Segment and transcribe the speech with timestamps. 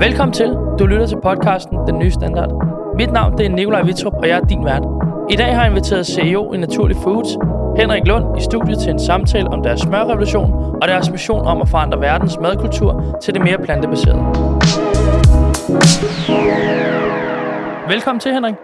[0.00, 0.46] Velkommen til.
[0.78, 2.50] Du lytter til podcasten Den Nye Standard.
[2.96, 4.82] Mit navn det er Nikolaj Vitrup, og jeg er din vært.
[5.30, 7.28] I dag har jeg inviteret CEO i Naturlig Foods,
[7.80, 10.52] Henrik Lund, i studiet til en samtale om deres smørrevolution
[10.82, 14.22] og deres mission om at forandre verdens madkultur til det mere plantebaserede.
[17.88, 18.54] Velkommen til, Henrik.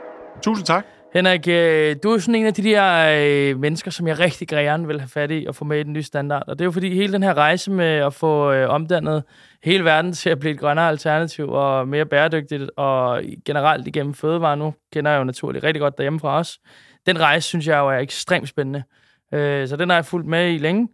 [0.42, 0.84] Tusind tak.
[1.14, 2.84] Henrik, øh, du er sådan en af de der
[3.20, 5.92] øh, mennesker, som jeg rigtig gerne vil have fat i og få med i den
[5.92, 6.42] nye standard.
[6.48, 9.22] Og det er jo fordi hele den her rejse med at få øh, omdannet
[9.64, 14.56] hele verden til at blive et grønnere alternativ og mere bæredygtigt, og generelt igennem fødevare
[14.56, 16.58] nu, kender jeg jo naturligt rigtig godt derhjemme fra os.
[17.06, 18.82] Den rejse, synes jeg jo er ekstremt spændende.
[19.68, 20.88] Så den har jeg fulgt med i længe.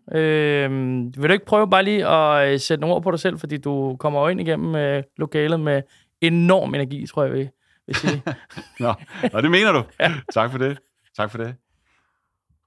[1.16, 3.96] Vil du ikke prøve bare lige at sætte nogle ord på dig selv, fordi du
[3.96, 5.82] kommer jo ind igennem lokalet med
[6.20, 7.50] enorm energi, tror jeg, vil
[7.94, 8.22] sige.
[8.80, 8.94] Nå,
[9.32, 9.82] Nå, det mener du.
[10.00, 10.12] ja.
[10.34, 10.78] Tak for det.
[11.16, 11.54] Tak for det.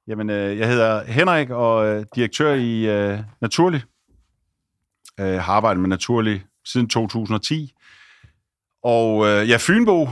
[0.08, 3.82] Jamen, øh, jeg hedder Henrik og øh, direktør i øh, Naturlig.
[5.18, 7.74] Jeg har arbejdet med Naturlig siden 2010.
[8.84, 10.08] Og øh, jeg er Fynbo,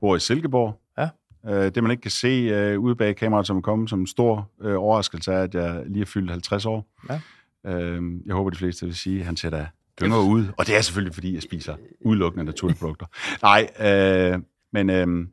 [0.00, 0.80] bor i Silkeborg.
[0.98, 1.08] Ja.
[1.48, 4.06] Øh, det, man ikke kan se øh, ude bag kameraet, som er kommet som en
[4.06, 6.88] stor øh, overraskelse, er, at jeg lige er fyldt 50 år.
[7.10, 7.20] Ja.
[7.66, 9.68] Øh, jeg håber, de fleste vil sige, at han ser da
[10.00, 10.44] gynger ud.
[10.58, 13.06] Og det er selvfølgelig, fordi jeg spiser udelukkende naturlige produkter.
[13.42, 14.38] Nej, øh,
[14.72, 15.26] men øh,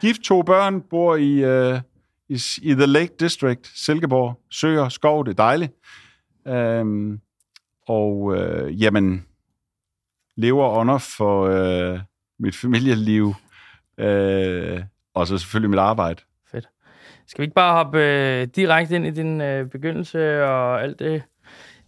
[0.00, 1.80] gift to børn, bor i, øh,
[2.28, 5.72] i, i The Lake District, Silkeborg, søer, skov, det er dejligt.
[6.48, 7.18] Øh,
[7.86, 9.26] og øh, jamen,
[10.36, 12.00] lever under for øh,
[12.38, 13.34] mit familieliv,
[13.98, 14.82] øh,
[15.14, 16.22] og så selvfølgelig mit arbejde.
[16.50, 16.68] Fedt.
[17.26, 21.22] Skal vi ikke bare hoppe øh, direkte ind i din øh, begyndelse og alt det,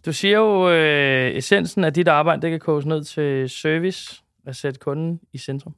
[0.06, 4.56] du siger jo, øh, essensen af dit arbejde, det kan koges ned til service, at
[4.56, 5.74] sætte kunden i centrum.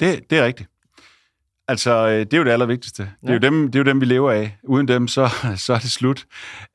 [0.00, 0.70] Det, det er rigtigt.
[1.68, 3.02] Altså, øh, det er jo det allervigtigste.
[3.02, 3.08] Ja.
[3.22, 4.58] Det, er jo dem, det er jo dem, vi lever af.
[4.62, 6.26] Uden dem, så, så er det slut.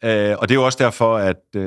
[0.03, 1.63] Uh, og det er jo også derfor, at uh,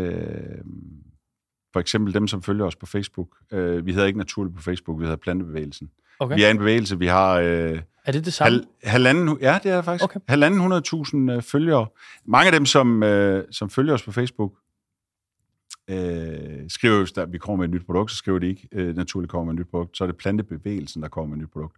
[1.73, 5.01] for eksempel dem, som følger os på Facebook, uh, vi hedder ikke Naturligt på Facebook,
[5.01, 5.91] vi hedder Plantebevægelsen.
[6.19, 6.37] Okay.
[6.37, 7.41] Vi er en bevægelse, vi har...
[7.41, 8.51] Uh, er det det samme?
[8.51, 10.05] Hal, halvanden, ja, det er faktisk.
[10.05, 10.21] Okay.
[10.29, 11.87] Halvanden hundredtusind uh, følgere.
[12.27, 14.53] Mange af dem, som, uh, som følger os på Facebook,
[15.91, 18.97] øh, skriver jo, at vi kommer med et nyt produkt, så skriver de ikke, øh,
[18.97, 19.97] naturligt kommer med et nyt produkt.
[19.97, 21.77] Så er det plantebevægelsen, der kommer med et nyt produkt.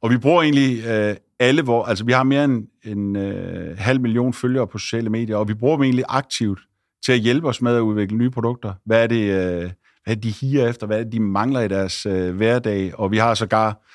[0.00, 1.88] Og vi bruger egentlig øh, alle vores...
[1.88, 5.54] Altså, vi har mere end en øh, halv million følgere på sociale medier, og vi
[5.54, 6.60] bruger dem egentlig aktivt
[7.04, 8.74] til at hjælpe os med at udvikle nye produkter.
[8.84, 9.70] Hvad er det, øh,
[10.04, 10.86] hvad er de higer efter?
[10.86, 12.98] Hvad er det, de mangler i deres øh, hverdag?
[12.98, 13.86] Og vi har sågar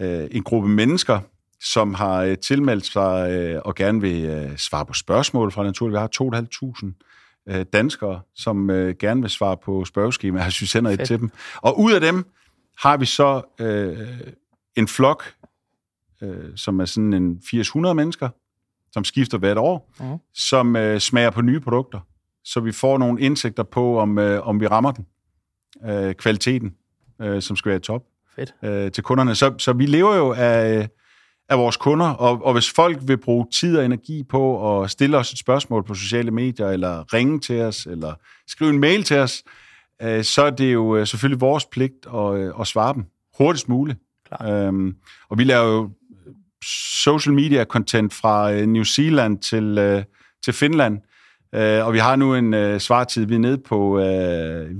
[0.00, 1.20] øh, en gruppe mennesker,
[1.60, 5.94] som har øh, tilmeldt sig øh, og gerne vil øh, svare på spørgsmål fra naturligt.
[5.94, 6.46] Vi har 2.500
[7.48, 11.00] øh, danskere, som øh, gerne vil svare på spørgeskemaer, hvis vi sender Fedt.
[11.00, 11.30] et til dem.
[11.56, 12.26] Og ud af dem
[12.78, 14.08] har vi så øh,
[14.76, 15.24] en flok,
[16.22, 18.28] øh, som er sådan en 800 mennesker,
[18.92, 20.18] som skifter hvert år, mm.
[20.34, 22.00] som øh, smager på nye produkter,
[22.44, 25.06] så vi får nogle indsigter på, om, øh, om vi rammer den,
[25.90, 26.74] øh, kvaliteten,
[27.22, 28.02] øh, som skal være top.
[28.36, 28.54] Fedt.
[28.62, 29.34] øh, til kunderne.
[29.34, 30.88] Så, så vi lever jo af,
[31.48, 35.18] af vores kunder, og, og hvis folk vil bruge tid og energi på at stille
[35.18, 38.14] os et spørgsmål på sociale medier, eller ringe til os, eller
[38.46, 39.42] skrive en mail til os,
[40.02, 43.04] øh, så er det jo øh, selvfølgelig vores pligt at, øh, at svare dem
[43.38, 43.98] hurtigst muligt.
[44.28, 44.50] Klar.
[44.50, 44.96] Øhm,
[45.28, 45.90] og vi laver jo
[47.02, 50.04] social media content fra øh, New Zealand til, øh,
[50.44, 50.98] til Finland,
[51.52, 54.00] Øh, og vi har nu en uh, svartid, vi er nede på, uh,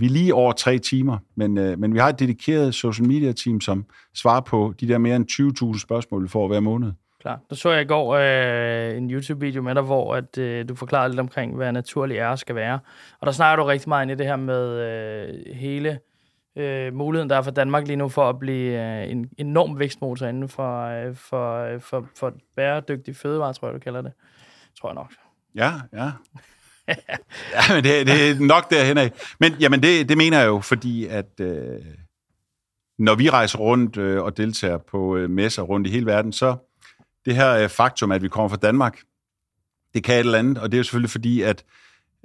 [0.00, 3.32] vi er lige over tre timer, men, uh, men vi har et dedikeret social media
[3.32, 3.84] team, som
[4.14, 6.92] svarer på de der mere end 20.000 spørgsmål, vi får hver måned.
[7.20, 7.40] Klar.
[7.50, 11.08] Der så jeg i går uh, en YouTube-video med dig, hvor at, uh, du forklarede
[11.08, 12.78] lidt omkring, hvad naturlig er skal være.
[13.20, 15.98] Og der snakker du rigtig meget ind i det her med uh, hele
[16.56, 20.26] uh, muligheden, der er for Danmark lige nu for at blive uh, en enorm vækstmotor
[20.26, 24.12] inden for, uh, for, uh, for, for bæredygtig fødevare, tror jeg, du kalder det.
[24.80, 25.12] Tror jeg nok.
[25.54, 26.10] Ja, ja.
[27.54, 29.12] ja, men det, det er nok derhen af.
[29.40, 31.80] Men jamen, det, det mener jeg jo, fordi at øh,
[32.98, 36.56] når vi rejser rundt øh, og deltager på øh, messer rundt i hele verden, så
[37.24, 38.98] det her øh, faktum, at vi kommer fra Danmark,
[39.94, 41.64] det kan et eller andet, og det er jo selvfølgelig fordi, at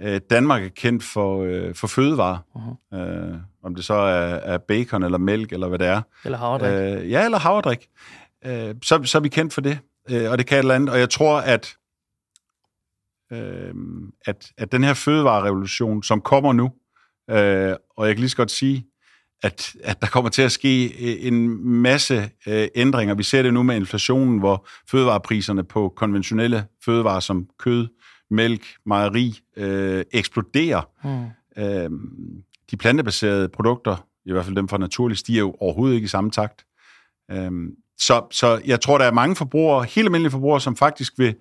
[0.01, 2.37] øh, Danmark er kendt for, øh, for fødevarer.
[2.55, 2.97] Uh-huh.
[2.97, 6.01] Øh, om det så er, er bacon eller mælk, eller hvad det er.
[6.25, 7.03] Eller havredrik.
[7.03, 7.87] Øh, ja, eller havredrik.
[8.45, 10.89] Øh, så, så er vi kendt for det, øh, og det kan et eller andet.
[10.89, 11.75] Og jeg tror, at
[13.33, 13.73] øh,
[14.25, 16.71] at, at den her fødevarerevolution, som kommer nu,
[17.29, 18.85] øh, og jeg kan lige så godt sige,
[19.43, 23.15] at, at der kommer til at ske en masse øh, ændringer.
[23.15, 27.87] Vi ser det nu med inflationen, hvor fødevarepriserne på konventionelle fødevarer som kød,
[28.31, 30.81] mælk, mejeri øh, eksploderer.
[31.03, 31.63] Mm.
[31.63, 31.89] Øh,
[32.71, 36.31] de plantebaserede produkter, i hvert fald dem fra naturlig, stiger jo overhovedet ikke i samme
[36.31, 36.65] takt.
[37.31, 37.51] Øh,
[37.97, 41.35] så, så jeg tror, der er mange forbrugere, helt almindelige forbrugere, som faktisk vil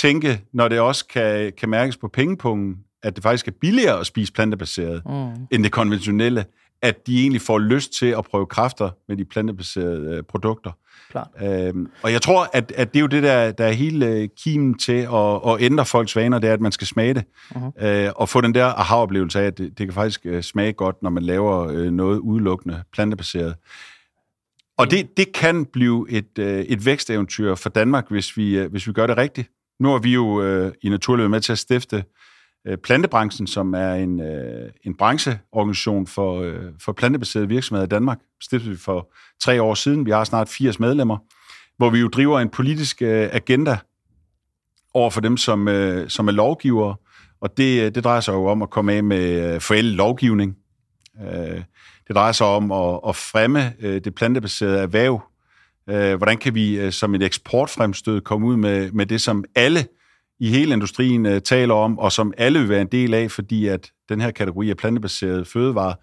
[0.00, 4.06] tænke, når det også kan, kan mærkes på pengepungen, at det faktisk er billigere at
[4.06, 5.46] spise plantebaseret mm.
[5.50, 6.44] end det konventionelle,
[6.82, 10.70] at de egentlig får lyst til at prøve kræfter med de plantebaserede øh, produkter.
[11.10, 11.30] Klar.
[11.42, 14.28] Øhm, og jeg tror, at, at det er jo det, der, der er hele øh,
[14.44, 17.24] kimen til at, at ændre folks vaner, det er, at man skal smage det.
[17.54, 17.86] Uh-huh.
[17.86, 21.02] Øh, og få den der aha-oplevelse af, at det, det kan faktisk øh, smage godt,
[21.02, 23.54] når man laver øh, noget udelukkende plantebaseret.
[24.78, 28.86] Og det, det kan blive et, øh, et væksteventyr for Danmark, hvis vi, øh, hvis
[28.86, 29.50] vi gør det rigtigt.
[29.80, 32.04] Nu er vi jo øh, i Naturlivet med til at stifte
[32.66, 38.18] øh, Plantebranchen, som er en, øh, en brancheorganisation for, øh, for plantebaserede virksomheder i Danmark.
[38.42, 39.12] Stiftede vi for
[39.42, 40.06] tre år siden.
[40.06, 41.18] Vi har snart 80 medlemmer,
[41.76, 43.78] hvor vi jo driver en politisk øh, agenda
[44.94, 46.96] over for dem, som, øh, som er lovgivere.
[47.40, 50.56] Og det, øh, det drejer sig jo om at komme af med øh, forældet lovgivning.
[51.22, 51.62] Øh,
[52.08, 55.20] det drejer sig om at, at fremme øh, det plantebaserede erhverv.
[55.90, 59.86] Øh, hvordan kan vi øh, som et eksportfremstød komme ud med, med det, som alle
[60.40, 63.66] i hele industrien øh, taler om, og som alle vil være en del af, fordi
[63.66, 65.94] at den her kategori af plantebaserede fødevarer,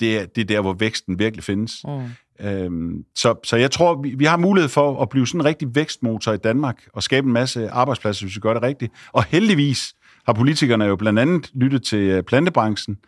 [0.00, 1.84] det er, det er der, hvor væksten virkelig findes.
[1.84, 2.46] Mm.
[2.46, 5.74] Øhm, så, så jeg tror, vi, vi har mulighed for at blive sådan en rigtig
[5.74, 8.92] vækstmotor i Danmark, og skabe en masse arbejdspladser, hvis vi gør det rigtigt.
[9.12, 9.94] Og heldigvis
[10.26, 12.98] har politikerne jo blandt andet lyttet til øh, plantebranchen,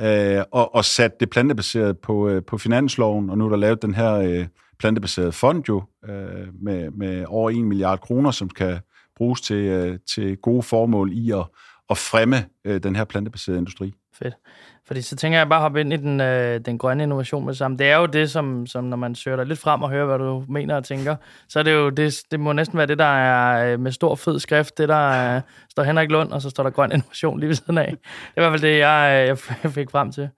[0.00, 3.82] øh, og, og sat det plantebaserede på, øh, på finansloven, og nu er der lavet
[3.82, 4.46] den her øh,
[4.78, 8.78] plantebaseret fond jo, øh, med, med over 1 milliard kroner, som kan
[9.16, 11.44] bruges til, øh, til gode formål i at,
[11.90, 13.94] at fremme øh, den her plantebaserede industri.
[14.14, 14.34] Fedt.
[14.86, 17.54] Fordi så tænker jeg bare at hoppe ind i den, øh, den grønne innovation med
[17.54, 17.78] sammen.
[17.78, 20.18] Det er jo det, som, som når man søger dig lidt frem og hører, hvad
[20.18, 21.16] du mener og tænker,
[21.48, 24.14] så er det jo, det, det må næsten være det, der er øh, med stor
[24.14, 25.40] fed skrift, det der øh,
[25.70, 27.86] står Henrik Lund, og så står der grøn innovation lige ved siden af.
[27.86, 27.98] Det
[28.36, 30.28] er i hvert fald det, jeg, øh, jeg fik frem til.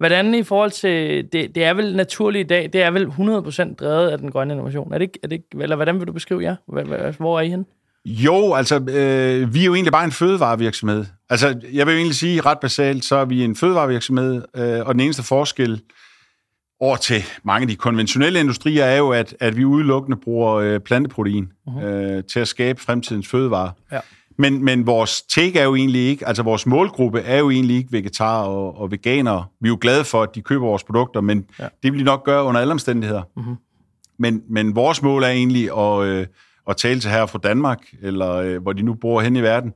[0.00, 3.74] Hvordan i forhold til, det, det er vel naturligt i dag, det er vel 100%
[3.74, 4.92] drevet af den grønne innovation.
[4.92, 6.56] Er det, er det eller hvordan vil du beskrive jer?
[6.76, 7.10] Ja?
[7.18, 7.64] Hvor er I henne?
[8.04, 11.04] Jo, altså, øh, vi er jo egentlig bare en fødevarevirksomhed.
[11.30, 14.94] Altså, jeg vil jo egentlig sige ret basalt, så er vi en fødevarevirksomhed, øh, og
[14.94, 15.80] den eneste forskel
[16.80, 20.80] over til mange af de konventionelle industrier er jo, at, at vi udelukkende bruger øh,
[20.80, 21.84] planteprotein uh-huh.
[21.84, 23.72] øh, til at skabe fremtidens fødevare.
[23.92, 24.00] Ja.
[24.40, 27.92] Men, men vores take er jo egentlig ikke, altså vores målgruppe er jo egentlig ikke
[27.92, 29.44] vegetarer og, og veganere.
[29.60, 31.68] Vi er jo glade for, at de køber vores produkter, men ja.
[31.82, 33.22] det vil de nok gøre under alle omstændigheder.
[33.38, 34.14] Uh-huh.
[34.18, 36.08] Men, men vores mål er egentlig at...
[36.08, 36.26] Øh,
[36.68, 39.72] at tale til her fra Danmark, eller øh, hvor de nu bor hen i verden,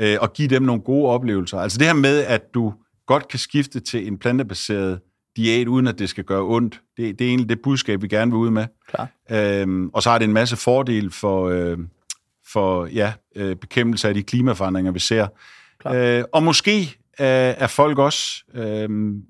[0.00, 1.58] øh, og give dem nogle gode oplevelser.
[1.58, 2.72] Altså det her med, at du
[3.06, 5.00] godt kan skifte til en plantebaseret
[5.36, 8.30] diæt, uden at det skal gøre ondt, det, det er egentlig det budskab, vi gerne
[8.30, 8.66] vil ud med.
[8.88, 9.08] Klar.
[9.30, 11.78] Øhm, og så har det en masse fordel for, øh,
[12.56, 15.26] for ja, øh, bekæmpelse af de klimaforandringer, vi ser.
[15.86, 16.80] Øh, og måske
[17.20, 18.88] øh, er folk også øh,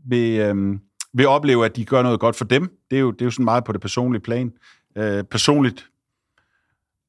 [0.09, 0.79] vil, øh,
[1.15, 2.71] vil opleve, at de gør noget godt for dem.
[2.91, 4.53] Det er jo, det er jo sådan meget på det personlige plan.
[4.99, 5.87] Øh, personligt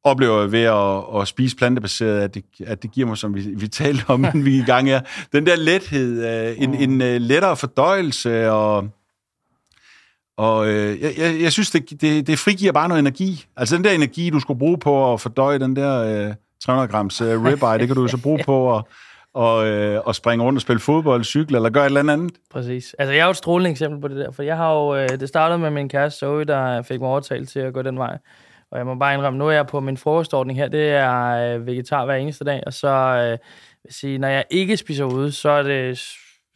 [0.03, 3.41] oplever jeg ved at, at spise plantebaseret, at det, at det giver mig, som vi,
[3.41, 7.21] vi talte om, inden vi i gang her, den der lethed, uh, en, en uh,
[7.21, 8.89] lettere fordøjelse, og,
[10.37, 13.45] og øh, jeg, jeg, jeg synes, det, det, det frigiver bare noget energi.
[13.57, 17.21] Altså den der energi, du skulle bruge på at fordøje den der øh, 300 grams
[17.21, 18.83] øh, ribeye, det kan du så bruge på at
[19.37, 22.31] og, øh, og springe rundt og spille fodbold, cykle eller gøre et eller andet.
[22.51, 22.95] Præcis.
[22.99, 25.09] Altså, jeg er jo et strålende eksempel på det der, for jeg har jo, øh,
[25.09, 28.17] det startede med min kæreste Zoe, der fik mig overtalt til at gå den vej.
[28.71, 31.67] Og jeg må bare indrømme, nu er jeg på min frokostordning her, det er øh,
[31.67, 33.37] vegetar hver eneste dag, og så øh,
[33.83, 35.99] vil sige, når jeg ikke spiser ude, så er det,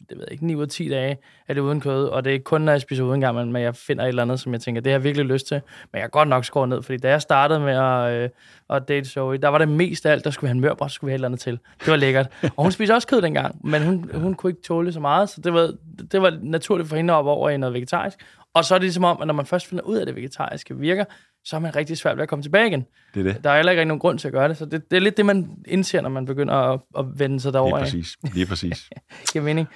[0.08, 1.18] det ved jeg ikke, 9 ud af 10 dage,
[1.48, 3.62] er det uden kød, og det er kun, når jeg spiser uden en gang, men
[3.62, 5.60] jeg finder et eller andet, som jeg tænker, det har jeg virkelig lyst til,
[5.92, 8.28] men jeg har godt nok skåret ned, fordi da jeg startede med at, øh,
[8.70, 10.88] at date Zoe, der var det mest af alt, der skulle vi have en mørbrød,
[10.88, 11.58] så skulle vi have et eller andet til.
[11.80, 12.26] Det var lækkert.
[12.42, 15.40] Og hun spiser også kød dengang, men hun, hun kunne ikke tåle så meget, så
[15.40, 15.72] det var,
[16.12, 18.18] det var naturligt for hende at op over i noget vegetarisk.
[18.54, 20.16] Og så er det ligesom om, at når man først finder ud af, at det
[20.16, 21.04] vegetariske virker,
[21.44, 22.86] så er man rigtig svært ved at komme tilbage igen.
[23.14, 23.44] Det er det.
[23.44, 25.16] Der er heller ikke nogen grund til at gøre det, så det, det er lidt
[25.16, 27.78] det, man indser, når man begynder at, at vende sig derover.
[27.78, 28.16] Lige præcis.
[28.34, 28.90] Lige præcis.
[29.32, 29.68] Giver mening.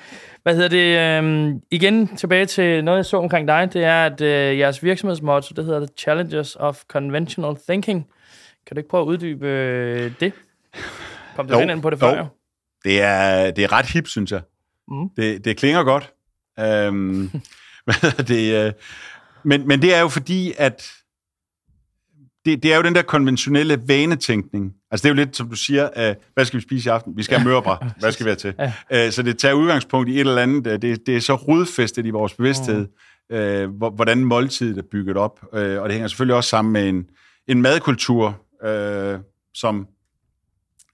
[0.43, 1.19] Hvad hedder det?
[1.19, 5.55] Øhm, igen tilbage til noget, jeg så omkring dig, det er, at øh, jeres virksomhedsmotto,
[5.55, 8.07] det hedder The Challenges of Conventional Thinking.
[8.67, 10.33] Kan du ikke prøve at uddybe øh, det?
[11.37, 12.27] Kom du ind på det før, jo.
[12.85, 14.41] Det er, det er ret hip, synes jeg.
[14.89, 15.09] Mm.
[15.17, 16.13] Det, det klinger godt.
[16.61, 17.31] Øhm,
[18.29, 18.73] det, øh,
[19.43, 20.91] men, men det er jo fordi, at
[22.47, 24.73] det, det er jo den der konventionelle vanetænkning.
[24.91, 27.17] Altså det er jo lidt, som du siger, uh, hvad skal vi spise i aften?
[27.17, 27.79] Vi skal have mørbræt.
[28.01, 28.55] Hvad skal vi have til?
[29.07, 30.67] Uh, så det tager udgangspunkt i et eller andet.
[30.67, 32.87] Uh, det, det er så rodfæstet i vores bevidsthed,
[33.35, 35.41] uh, hvordan måltidet er bygget op.
[35.53, 37.05] Uh, og det hænger selvfølgelig også sammen med en,
[37.49, 39.21] en madkultur, uh,
[39.55, 39.87] som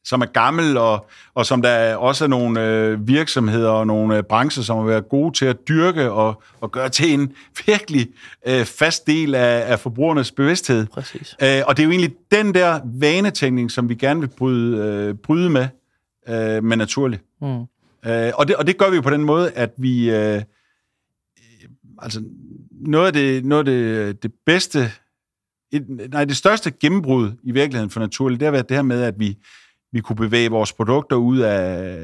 [0.04, 4.22] som er gammel, og, og som der også er nogle øh, virksomheder og nogle øh,
[4.22, 7.32] brancher, som har været gode til at dyrke og, og gøre til en
[7.66, 8.08] virkelig
[8.46, 10.86] øh, fast del af, af forbrugernes bevidsthed.
[10.86, 11.36] Præcis.
[11.42, 15.14] Øh, og det er jo egentlig den der vanetænkning, som vi gerne vil bryde, øh,
[15.14, 15.68] bryde med,
[16.28, 17.22] øh, med naturligt.
[17.40, 17.60] Mm.
[18.06, 20.10] Øh, og, det, og det gør vi jo på den måde, at vi...
[20.10, 20.42] Øh,
[21.98, 22.22] altså,
[22.70, 24.92] noget af det, noget af det, det bedste...
[25.72, 29.02] Et, nej, det største gennembrud i virkeligheden for Naturlig, det har været det her med,
[29.02, 29.38] at vi,
[29.92, 31.98] vi kunne bevæge vores produkter ud af,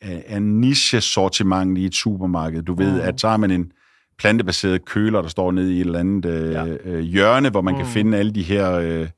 [0.00, 2.62] af, af niche-sortiment i et supermarked.
[2.62, 3.00] Du ved, mm.
[3.00, 3.72] at så har man en
[4.18, 6.66] plantebaseret køler, der står nede i et eller andet øh, ja.
[6.66, 7.80] øh, hjørne, hvor man mm.
[7.80, 9.08] kan finde alle de her øh,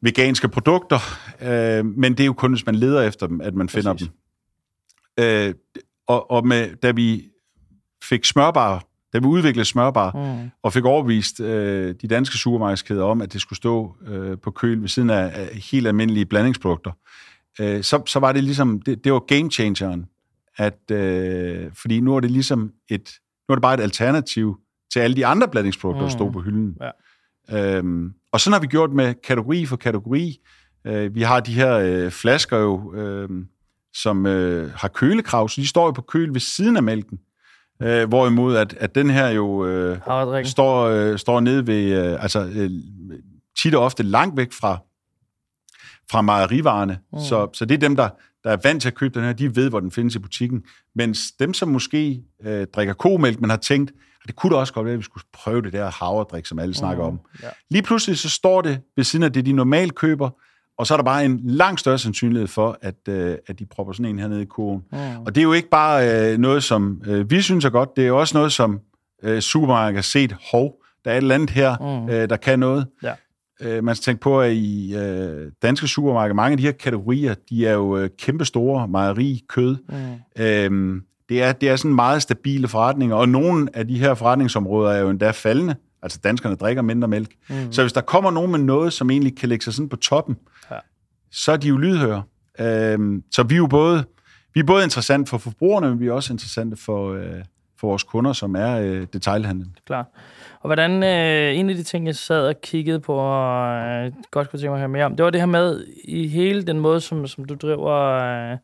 [0.00, 0.98] veganske produkter.
[1.42, 3.84] Øh, men det er jo kun, hvis man leder efter dem, at man Præcis.
[3.84, 4.08] finder dem.
[5.18, 5.54] Øh,
[6.06, 7.24] og og med, da vi
[8.04, 10.50] fik smørbar, da vi udviklede smørbar, mm.
[10.62, 14.80] og fik overvist øh, de danske supermarkedskæder om, at det skulle stå øh, på køl
[14.80, 16.92] ved siden af, af helt almindelige blandingsprodukter,
[17.60, 20.06] øh, så, så var det ligesom, det, det var game changeren,
[20.58, 23.10] at, øh, fordi nu er det ligesom et,
[23.48, 24.58] nu er det bare et alternativ
[24.92, 26.06] til alle de andre blandingsprodukter, mm.
[26.08, 26.76] der stod på hylden.
[26.80, 27.76] Ja.
[27.76, 30.38] Øhm, og sådan har vi gjort med kategori for kategori.
[30.86, 33.28] Øh, vi har de her øh, flasker jo, øh,
[33.94, 37.18] som øh, har kølekrav, så de står jo på køl ved siden af mælken.
[37.82, 39.98] Øh, hvorimod at, at den her jo øh,
[40.44, 42.70] står, øh, står nede ved, øh, altså øh,
[43.58, 44.78] tit og ofte langt væk fra,
[46.10, 46.98] fra mejerivarerne.
[47.12, 47.18] Mm.
[47.18, 48.08] Så, så det er dem, der,
[48.44, 50.62] der er vant til at købe den her, de ved, hvor den findes i butikken.
[50.94, 53.90] Mens dem, som måske øh, drikker komælk, men har tænkt,
[54.22, 56.58] at det kunne da også godt være, at vi skulle prøve det der havredrik, som
[56.58, 57.08] alle snakker mm.
[57.08, 57.20] om.
[57.42, 57.48] Ja.
[57.70, 60.30] Lige pludselig så står det ved siden af det, de normalt køber,
[60.78, 63.92] og så er der bare en langt større sandsynlighed for, at, øh, at de propper
[63.92, 64.82] sådan en hernede i kurven.
[64.92, 64.98] Mm.
[65.26, 68.06] Og det er jo ikke bare øh, noget, som øh, vi synes er godt, det
[68.06, 68.80] er også noget, som
[69.22, 70.74] øh, supermarkedet har set, hov,
[71.04, 72.10] der er et eller andet her, mm.
[72.10, 72.86] øh, der kan noget.
[73.02, 73.12] Ja.
[73.60, 77.34] Øh, man skal tænke på, at i øh, danske supermarkeder, mange af de her kategorier,
[77.50, 79.76] de er jo øh, kæmpe store, mejeri, kød.
[79.88, 80.42] Mm.
[80.42, 84.90] Øh, det, er, det er sådan meget stabile forretninger, og nogle af de her forretningsområder
[84.92, 85.74] er jo endda faldende.
[86.02, 87.34] Altså danskerne drikker mindre mælk.
[87.48, 87.72] Mm.
[87.72, 90.36] Så hvis der kommer nogen med noget, som egentlig kan lægge sig sådan på toppen,
[90.70, 90.76] ja.
[91.30, 92.22] så er de jo lydhøre.
[92.60, 94.04] Øhm, så vi er jo både,
[94.54, 97.44] vi er både interessant for forbrugerne, men vi er også interessante for, øh,
[97.80, 99.76] for vores kunder, som er øh, detailhandlen.
[99.86, 100.08] Klar.
[100.60, 104.50] Og hvordan, øh, en af de ting, jeg sad og kiggede på, og øh, godt
[104.50, 106.80] kunne tænke mig at høre mere om, det var det her med, i hele den
[106.80, 108.58] måde, som, som du driver, øh,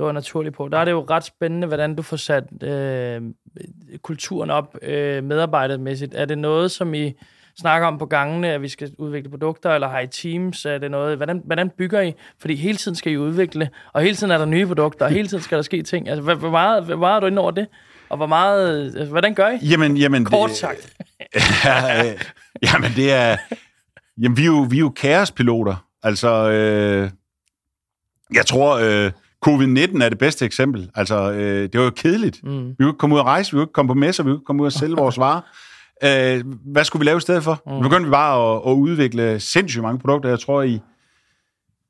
[0.00, 3.22] driver naturligt på, der er det jo ret spændende, hvordan du får sat øh,
[4.02, 6.14] kulturen op øh, medarbejdermæssigt.
[6.14, 7.12] Er det noget, som I
[7.60, 10.64] snakker om på gangene, at vi skal udvikle produkter, eller har I teams?
[10.64, 12.14] Er det noget, hvordan, hvordan bygger I?
[12.38, 15.28] Fordi hele tiden skal I udvikle, og hele tiden er der nye produkter, og hele
[15.28, 16.08] tiden skal der ske ting.
[16.08, 17.66] Altså, hvor, hvor, meget, hvor meget er du inde over det?
[18.08, 19.56] Og hvor meget, altså, hvordan gør I?
[19.56, 20.96] Jamen, jamen, Kort sagt.
[21.64, 22.20] ja, øh,
[22.62, 23.36] jamen, det er...
[24.22, 25.86] Jamen, vi er jo, vi er jo kaospiloter.
[26.02, 27.10] Altså, øh,
[28.34, 29.12] jeg tror, øh,
[29.46, 30.90] covid-19 er det bedste eksempel.
[30.94, 32.44] Altså, øh, det var jo kedeligt.
[32.44, 32.68] Mm.
[32.68, 34.36] Vi kunne ikke komme ud og rejse, vi kunne ikke komme på messer, vi kunne
[34.36, 35.40] ikke komme ud og sælge vores varer.
[36.04, 37.62] Øh, hvad skulle vi lave i stedet for?
[37.66, 37.72] Mm.
[37.72, 40.28] Nu begyndte vi bare at, at udvikle sindssygt mange produkter.
[40.28, 40.80] Jeg tror, i,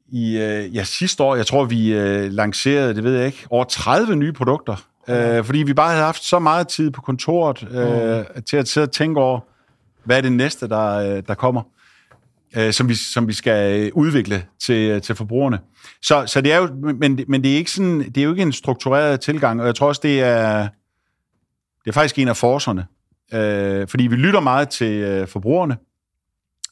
[0.09, 3.65] i øh, ja, sidste år, jeg tror, vi øh, lancerede, det ved jeg ikke, over
[3.65, 4.77] 30 nye produkter.
[5.09, 8.43] Øh, fordi vi bare havde haft så meget tid på kontoret øh, mm.
[8.43, 9.41] til at sidde og tænke over,
[10.05, 11.63] hvad er det næste, der, øh, der kommer,
[12.57, 15.59] øh, som, vi, som vi skal øh, udvikle til, øh, til forbrugerne.
[16.03, 18.43] Så, så det er jo, men, men det er ikke sådan, det er jo ikke
[18.43, 20.69] en struktureret tilgang, og jeg tror også, det er,
[21.85, 22.87] det er faktisk en af forserne.
[23.33, 25.77] Øh, fordi vi lytter meget til øh, forbrugerne.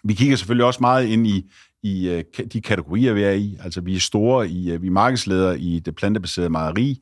[0.05, 1.51] Vi kigger selvfølgelig også meget ind i,
[1.89, 3.57] i øh, de kategorier, vi er i.
[3.65, 6.99] Altså, vi er store i, øh, vi er markedsledere i det plantebaserede mejeri.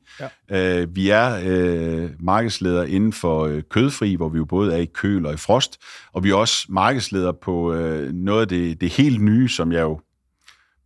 [0.51, 0.81] Ja.
[0.81, 4.85] Øh, vi er øh, markedsledere inden for øh, kødfri, hvor vi jo både er i
[4.85, 5.79] køl og i frost.
[6.13, 9.81] Og vi er også markedsledere på øh, noget af det, det helt nye, som jeg
[9.81, 10.01] jo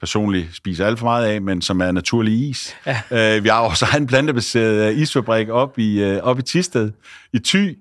[0.00, 2.76] personligt spiser alt for meget af, men som er naturlig is.
[2.86, 3.36] Ja.
[3.36, 6.90] Øh, vi har også en plantebaseret isfabrik op i, øh, op i Tisted,
[7.32, 7.78] i Thy.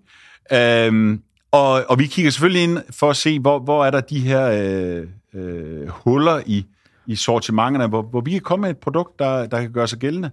[0.54, 1.20] Øh,
[1.52, 4.46] og, og vi kigger selvfølgelig ind for at se, hvor, hvor er der de her
[4.46, 6.66] øh, øh, huller i,
[7.08, 10.00] i sortimenterne, hvor, hvor vi kan komme med et produkt, der, der kan gøre sig
[10.00, 10.32] gældende.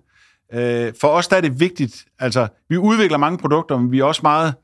[0.55, 4.05] Øh, for os der er det vigtigt, altså vi udvikler mange produkter, men vi er
[4.05, 4.55] også meget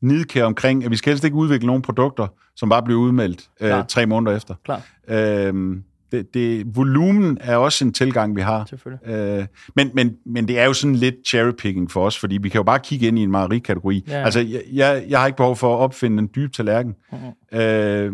[0.00, 2.26] nidkære omkring, at vi skal helst ikke udvikle nogle produkter,
[2.56, 4.54] som bare bliver udmeldt øh, tre måneder efter.
[4.64, 4.82] Klar.
[5.08, 5.76] Øh,
[6.12, 8.70] det, det, volumen er også en tilgang, vi har.
[9.06, 12.58] Øh, men, men, men det er jo sådan lidt cherrypicking for os, fordi vi kan
[12.58, 14.04] jo bare kigge ind i en mejerikategori.
[14.08, 14.24] Ja.
[14.24, 16.94] Altså, jeg, jeg, jeg har ikke behov for at opfinde en dyb tallerken.
[17.12, 17.58] Mm-hmm.
[17.58, 18.12] Øh,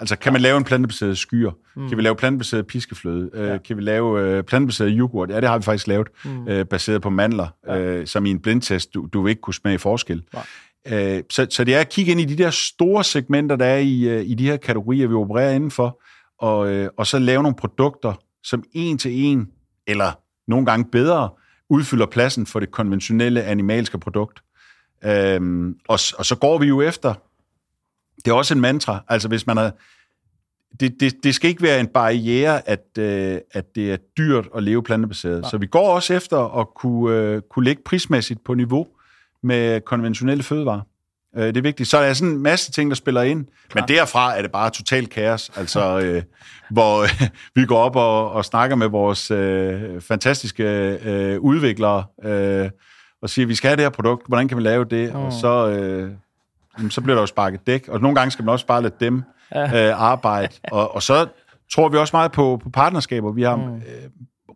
[0.00, 1.50] altså, kan man lave en plantebaseret skyer?
[1.76, 1.88] Mm.
[1.88, 3.30] Kan vi lave plantebaseret piskefløde?
[3.34, 3.54] Øh, ja.
[3.54, 5.30] Øh, kan vi lave øh, plantebaseret yoghurt?
[5.30, 6.48] Ja, det har vi faktisk lavet, mm.
[6.48, 7.78] øh, baseret på mandler, ja.
[7.78, 10.22] øh, som i en blindtest, du, du vil ikke kunne smage forskel.
[10.32, 11.16] Nej.
[11.16, 13.78] Øh, så, så det er at kigge ind i de der store segmenter, der er
[13.78, 16.02] i, i de her kategorier, vi opererer indenfor,
[16.38, 19.48] og, øh, og så lave nogle produkter, som en til en,
[19.86, 20.12] eller
[20.50, 21.28] nogle gange bedre,
[21.70, 24.42] udfylder pladsen for det konventionelle animalske produkt.
[25.04, 27.14] Øhm, og, og så går vi jo efter,
[28.24, 29.72] det er også en mantra, altså hvis man har,
[30.80, 34.62] det, det, det skal ikke være en barriere, at, øh, at det er dyrt at
[34.62, 35.42] leve plantebaseret.
[35.42, 35.48] Ja.
[35.48, 38.86] Så vi går også efter at kunne, øh, kunne ligge prismæssigt på niveau
[39.42, 40.80] med konventionelle fødevarer.
[41.36, 41.88] Øh, det er vigtigt.
[41.88, 43.82] Så er der sådan en masse ting, der spiller ind, Klar.
[43.82, 46.22] men derfra er det bare totalt kaos, altså øh,
[46.70, 50.64] hvor øh, vi går op og, og snakker med vores øh, fantastiske
[51.04, 52.70] øh, udviklere øh,
[53.22, 55.14] og siger, vi skal have det her produkt, hvordan kan vi lave det?
[55.14, 55.20] Mm.
[55.20, 56.10] Og så, øh,
[56.90, 59.22] så bliver der jo sparket dæk, og nogle gange skal man også bare lade dem
[59.54, 59.88] ja.
[59.88, 60.54] øh, arbejde.
[60.72, 61.26] Og, og så
[61.72, 63.32] tror vi også meget på, på partnerskaber.
[63.32, 63.76] Vi har mm.
[63.76, 63.82] øh,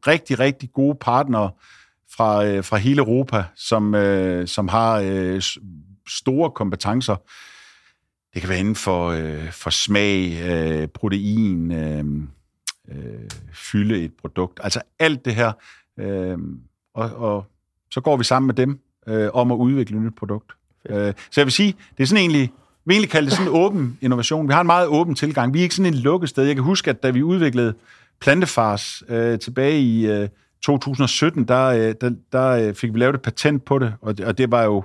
[0.06, 1.50] rigtig, rigtig gode partnere
[2.16, 5.42] fra, øh, fra hele Europa, som, øh, som har øh,
[6.08, 7.16] store kompetencer.
[8.34, 12.04] Det kan være inden for, øh, for smag, øh, protein, øh,
[12.88, 14.60] øh, fylde et produkt.
[14.62, 15.52] Altså alt det her.
[15.98, 16.38] Øh,
[16.94, 17.46] og, og
[17.90, 20.52] så går vi sammen med dem øh, om at udvikle et nyt produkt.
[20.88, 22.52] Øh, så jeg vil sige, det er sådan egentlig,
[22.84, 24.48] vi egentlig kalder det sådan en åben innovation.
[24.48, 25.54] Vi har en meget åben tilgang.
[25.54, 26.44] Vi er ikke sådan en lukket sted.
[26.44, 27.74] Jeg kan huske, at da vi udviklede
[28.20, 30.28] plantefars øh, tilbage i øh,
[30.62, 34.26] 2017, der, øh, der, der øh, fik vi lavet et patent på det, og det,
[34.26, 34.84] og det var jo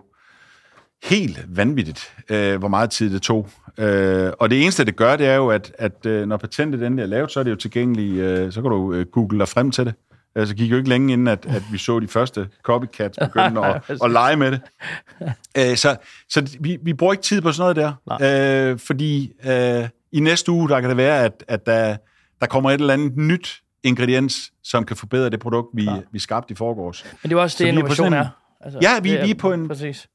[1.04, 3.50] helt vanvittigt, øh, hvor meget tid det tog.
[3.77, 7.04] Øh, og det eneste, det gør, det er jo, at, at øh, når patentet endelig
[7.04, 9.72] er lavet, så er det jo tilgængeligt, øh, så kan du øh, google dig frem
[9.72, 9.94] til det.
[10.38, 13.82] Altså, gik jo ikke længe inden, at, at vi så de første copycats begynde at,
[14.03, 14.62] at lege med det.
[15.58, 15.98] Øh, så
[16.29, 20.51] så vi, vi bruger ikke tid på sådan noget der, øh, fordi øh, i næste
[20.51, 21.98] uge, der kan det være, at, at der,
[22.41, 26.51] der kommer et eller andet nyt ingrediens, som kan forbedre det produkt, vi, vi skabte
[26.51, 27.06] i forgårs.
[27.24, 28.27] Men det er også det, innovation er.
[28.62, 29.67] Altså, ja, vi, vi er på en...
[29.67, 30.08] Præcis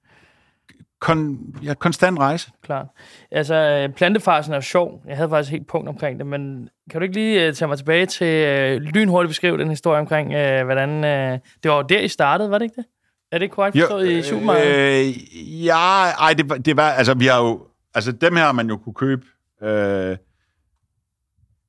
[1.02, 2.50] kon, ja, konstant rejse.
[2.62, 2.86] Klart.
[3.30, 5.02] Altså, plantefarsen er jo sjov.
[5.08, 7.78] Jeg havde faktisk helt punkt omkring det, men kan du ikke lige uh, tage mig
[7.78, 10.90] tilbage til uh, lynhurtigt beskrive den historie omkring, uh, hvordan...
[10.90, 12.84] Uh, det var der, I startede, var det ikke det?
[13.32, 15.16] Er det korrekt forstået jo, i supermarkedet?
[15.16, 16.90] Øh, ja, ej, det, det var...
[16.90, 17.66] Altså, vi har jo...
[17.94, 19.26] Altså, dem her har man jo kunne købe
[19.62, 20.16] øh,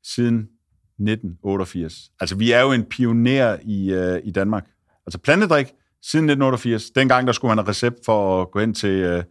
[0.03, 1.93] siden 1988.
[2.19, 4.65] Altså, vi er jo en pioner i, øh, i Danmark.
[5.05, 5.67] Altså, plantedrik,
[6.03, 6.89] siden 1988.
[6.95, 9.23] Dengang der skulle man have recept for at gå hen til øh,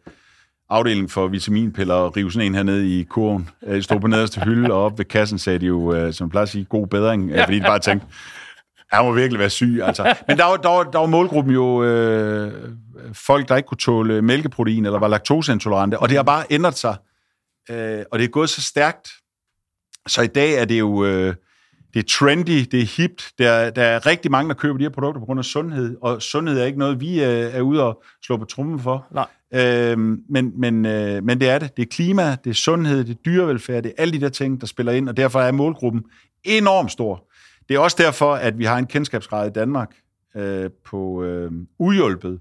[0.70, 3.50] afdelingen for vitaminpiller og rive sådan en hernede i kurven.
[3.62, 6.30] Jeg øh, stod på nederste hylde, og op ved kassen sagde de jo, øh, som
[6.30, 8.06] plejer at sige, god bedring, øh, fordi de bare tænkte,
[8.92, 9.80] han må virkelig være syg.
[9.82, 10.14] Altså.
[10.28, 12.52] Men der var, der, var, der var målgruppen jo øh,
[13.12, 16.96] folk, der ikke kunne tåle mælkeprotein eller var laktoseintolerante, og det har bare ændret sig.
[17.70, 19.08] Øh, og det er gået så stærkt,
[20.06, 21.04] så i dag er det jo...
[21.04, 21.34] Øh,
[21.94, 23.32] det er trendy, det er hipt.
[23.38, 26.22] Der, der er rigtig mange, der køber de her produkter på grund af sundhed, og
[26.22, 29.06] sundhed er ikke noget, vi er, er ude og slå på trummen for.
[29.10, 29.26] Nej.
[29.54, 31.76] Øhm, men, men, øh, men det er det.
[31.76, 34.60] Det er klima, det er sundhed, det er dyrevelfærd, det er alle de der ting,
[34.60, 36.04] der spiller ind, og derfor er målgruppen
[36.44, 37.28] enormt stor.
[37.68, 39.94] Det er også derfor, at vi har en kendskabsgrad i Danmark
[40.36, 42.40] øh, på øh, uhjulpet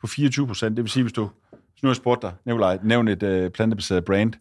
[0.00, 0.76] på 24 procent.
[0.76, 4.04] Det vil sige, hvis du, hvis nu har spurgt dig, Nikolaj, nævn et øh, plantebaseret
[4.04, 4.32] brand,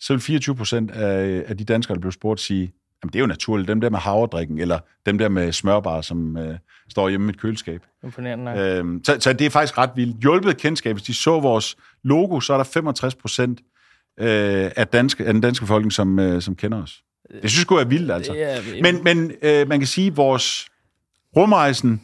[0.00, 2.72] så vil 24 procent af, af de danskere, der blev spurgt, sige,
[3.02, 3.68] Jamen, det er jo naturligt.
[3.68, 6.58] Dem der med havredrikken, eller dem der med smørbar, som øh,
[6.90, 7.82] står hjemme i et køleskab.
[8.04, 8.52] Imponerende.
[8.58, 10.20] Øhm, så, så det er faktisk ret vildt.
[10.20, 13.60] Hjulpet kendskab, hvis de så vores logo, så er der 65 procent
[14.20, 17.02] øh, af, danske, af den danske befolkning, som, øh, som kender os.
[17.42, 18.34] Det synes jeg er vildt, altså.
[18.36, 20.66] Er, men men øh, man kan sige, at vores
[21.36, 22.02] rumrejsen,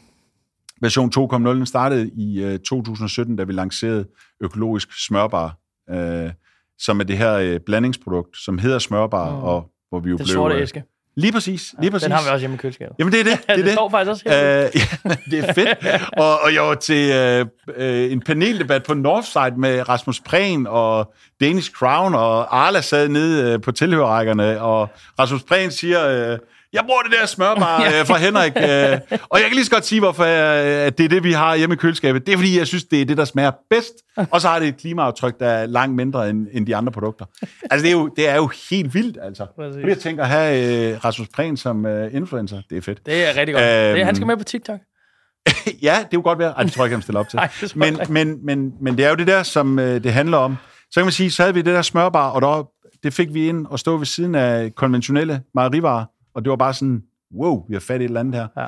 [0.81, 1.13] version
[1.61, 4.07] 2.0, startede i øh, 2017, da vi lancerede
[4.41, 5.57] økologisk smørbar,
[5.91, 6.31] øh,
[6.79, 9.43] som er det her øh, blandingsprodukt, som hedder smørbar, mm.
[9.43, 10.35] og hvor vi jo det blev...
[10.35, 10.85] sorte øh, æske.
[11.17, 12.05] Lige præcis, lige præcis.
[12.05, 12.97] Den har vi også hjemme i køleskabet.
[12.99, 13.33] Jamen, det er det.
[13.39, 14.67] Det, er det, det står faktisk også her.
[14.67, 16.03] Uh, ja, det er fedt.
[16.19, 17.47] og, og jeg var til uh,
[17.79, 23.55] uh, en paneldebat på Northside med Rasmus Prehn og Danish Crown, og Arla sad nede
[23.55, 26.33] uh, på tilhørrækkerne, og Rasmus Prehn siger...
[26.33, 26.39] Uh,
[26.73, 29.87] jeg bruger det der smørbar øh, fra Henrik, øh, og jeg kan lige så godt
[29.87, 32.27] sige, hvorfor øh, at det er det, vi har hjemme i køleskabet.
[32.27, 33.95] Det er, fordi jeg synes, det er det, der smager bedst,
[34.31, 37.25] og så har det et klimaaftryk, der er langt mindre end, end de andre produkter.
[37.71, 39.47] Altså, det er jo, det er jo helt vildt, altså.
[39.57, 39.85] Præcis.
[39.85, 42.63] Jeg tænker at have øh, Rasmus Prehn som øh, influencer.
[42.71, 43.07] Det er fedt.
[43.07, 43.65] Det er rigtig godt.
[43.65, 44.81] Æm, det er, han skal med på TikTok.
[45.83, 46.51] ja, det kunne godt være.
[46.51, 47.37] Ej, det tror jeg ikke, han stiller op til.
[47.41, 50.57] Nej, men, men, men, men det er jo det der, som øh, det handler om.
[50.91, 52.69] Så kan man sige, så havde vi det der smørbar, og der,
[53.03, 56.05] det fik vi ind og stå ved siden af konventionelle mejerivarer
[56.39, 57.03] og det var bare sådan,
[57.35, 58.49] wow, vi har fat i et eller andet her.
[58.57, 58.67] Ja.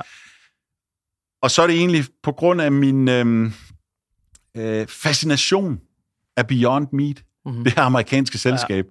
[1.41, 3.51] Og så er det egentlig på grund af min øh,
[4.57, 5.79] øh, fascination
[6.37, 7.63] af Beyond Meat, mm-hmm.
[7.63, 8.85] det her amerikanske selskab,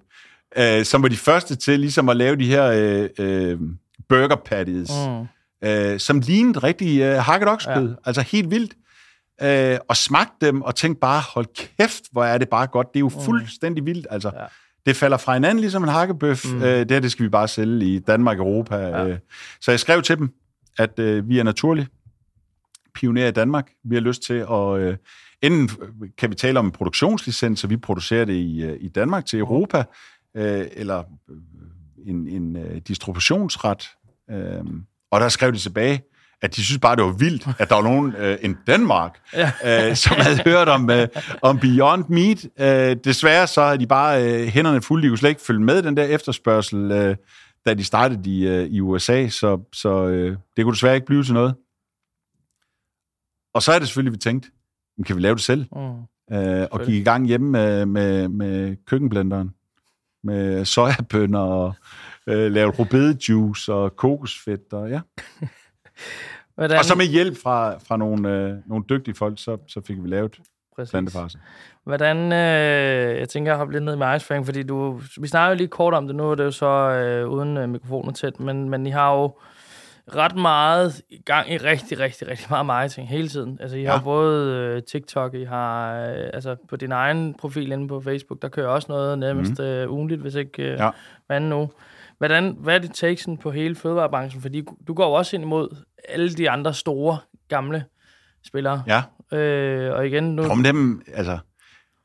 [0.57, 0.79] ja.
[0.79, 3.59] øh, som var de første til ligesom at lave de her øh, øh,
[4.09, 5.69] burger patties, mm.
[5.69, 7.95] øh, som lignede rigtig øh, hakket oksekød, ja.
[8.05, 8.73] altså helt vildt.
[9.41, 11.45] Øh, og smagte dem og tænkte bare, hold
[11.77, 12.87] kæft, hvor er det bare godt.
[12.93, 13.21] Det er jo mm.
[13.21, 14.31] fuldstændig vildt, altså.
[14.35, 14.45] Ja
[14.85, 16.45] det falder fra hinanden ligesom en hakkebøf.
[16.45, 16.63] Mm.
[16.63, 18.75] Øh, det her, det skal vi bare sælge i Danmark og Europa.
[18.75, 19.07] Ja.
[19.07, 19.19] Øh.
[19.61, 20.29] Så jeg skrev til dem,
[20.77, 21.89] at øh, vi er naturligt
[22.93, 23.71] pioner i Danmark.
[23.83, 24.79] Vi har lyst til at...
[24.79, 24.97] Øh,
[25.41, 25.69] enten
[26.17, 29.39] kan vi tale om en produktionslicens, så vi producerer det i, øh, i Danmark til
[29.39, 29.83] Europa,
[30.37, 31.37] øh, eller øh,
[32.05, 33.89] en, en uh, distributionsret,
[34.33, 34.67] uh,
[35.11, 36.01] og der skrev de tilbage,
[36.41, 39.89] at de synes bare, det var vildt, at der var nogen øh, i Danmark, ja.
[39.89, 41.07] øh, som havde hørt om, øh,
[41.41, 42.45] om Beyond Meat.
[42.59, 45.03] Øh, desværre så havde de bare øh, hænderne fulde.
[45.03, 47.15] De kunne slet ikke følge med den der efterspørgsel, øh,
[47.65, 51.23] da de startede i, øh, i USA, så, så øh, det kunne desværre ikke blive
[51.23, 51.55] til noget.
[53.53, 54.49] Og så er det selvfølgelig, vi tænkte,
[55.05, 55.65] kan vi lave det selv?
[55.75, 56.35] Mm.
[56.35, 59.51] Øh, og gik i gang hjemme med, med, med køkkenblenderen,
[60.23, 61.73] med sojabønner og
[62.27, 65.01] øh, lavede rubedejuice og kokosfedt, og ja.
[66.61, 66.77] Hvordan...
[66.77, 70.07] Og så med hjælp fra, fra nogle, øh, nogle dygtige folk, så, så fik vi
[70.07, 70.39] lavet
[70.89, 71.37] plantefarse.
[71.83, 75.57] Hvordan, øh, jeg tænker, jeg har lidt ned med Icefang, fordi du, vi snakker jo
[75.57, 78.39] lige kort om det nu, og det er jo så øh, uden øh, mikrofoner tæt,
[78.39, 79.37] men, men I har jo
[80.15, 83.57] ret meget i gang i rigtig, rigtig, rigtig meget marketing hele tiden.
[83.61, 83.91] Altså, I ja.
[83.91, 88.41] har både øh, TikTok, I har øh, altså på din egen profil inde på Facebook,
[88.41, 89.65] der kører også noget nærmest mm.
[89.65, 90.89] øh, ugenligt, hvis ikke øh, ja.
[91.29, 91.69] anden uge.
[92.21, 94.41] Hvordan, hvad er det takesen på hele fødevarebranchen?
[94.41, 95.75] Fordi du går jo også ind imod
[96.09, 97.85] alle de andre store, gamle
[98.45, 98.83] spillere.
[98.87, 99.37] Ja.
[99.37, 100.43] Øh, og igen nu...
[100.43, 101.37] Om dem, altså...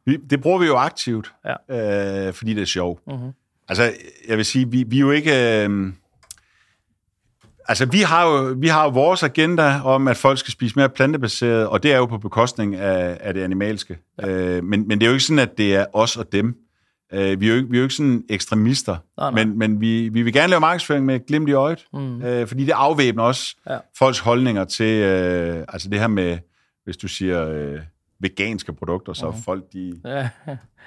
[0.07, 1.33] Vi, det bruger vi jo aktivt,
[1.69, 2.27] ja.
[2.29, 3.01] øh, fordi det er sjovt.
[3.11, 3.65] Uh-huh.
[3.69, 3.93] Altså,
[4.29, 5.65] jeg vil sige, vi, vi er jo ikke...
[5.65, 5.93] Øh,
[7.69, 10.89] altså, vi har, jo, vi har jo vores agenda om, at folk skal spise mere
[10.89, 13.99] plantebaseret, og det er jo på bekostning af, af det animalske.
[14.19, 14.29] Ja.
[14.29, 16.57] Øh, men, men det er jo ikke sådan, at det er os og dem.
[17.13, 19.45] Øh, vi, er jo ikke, vi er jo ikke sådan ekstremister, nej, nej.
[19.45, 22.23] men, men vi, vi vil gerne lave markedsføring med glimt i øjet, mm.
[22.23, 23.79] øh, fordi det afvæbner også ja.
[23.99, 26.39] folks holdninger til, øh, altså det her med,
[26.85, 27.79] hvis du siger øh,
[28.21, 29.37] veganske produkter, så mm.
[29.37, 30.29] folk de ja.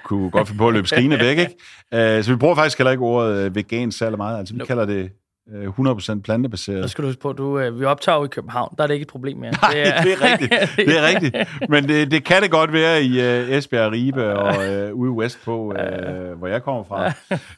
[0.04, 1.56] kunne godt finde på at løbe skrigende væk, ikke?
[1.94, 4.66] Øh, så vi bruger faktisk heller ikke ordet øh, vegan særlig meget, altså vi nope.
[4.66, 5.10] kalder det
[5.50, 6.84] 100% øh, plantebaseret.
[6.84, 8.94] Så skal du huske på, du, øh, vi optager jo i København, der er det
[8.94, 9.52] ikke et problem mere.
[9.62, 10.52] Nej, det er, det er rigtigt.
[10.88, 11.36] Det er rigtigt.
[11.68, 14.56] Men det, det kan det godt være i uh, Esbjerg, Ribe og
[14.92, 17.12] uh, ude vest på, uh, hvor jeg kommer fra.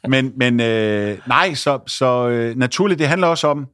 [0.07, 3.67] Men, men uh, nej, så, så uh, naturligt, det handler også om,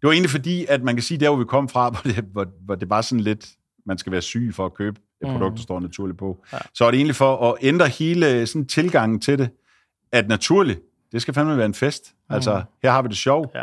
[0.00, 2.24] det var egentlig fordi, at man kan sige, der hvor vi kom fra, hvor det,
[2.32, 3.46] hvor, hvor det var sådan lidt,
[3.86, 5.32] man skal være syg for at købe et mm.
[5.32, 6.44] produkt, der står naturligt på.
[6.52, 6.58] Ja.
[6.74, 9.50] Så er det egentlig for at ændre hele sådan tilgangen til det,
[10.12, 10.80] at naturligt,
[11.12, 12.12] det skal fandme være en fest.
[12.28, 12.34] Mm.
[12.34, 13.52] Altså, her har vi det sjov.
[13.54, 13.62] Ja.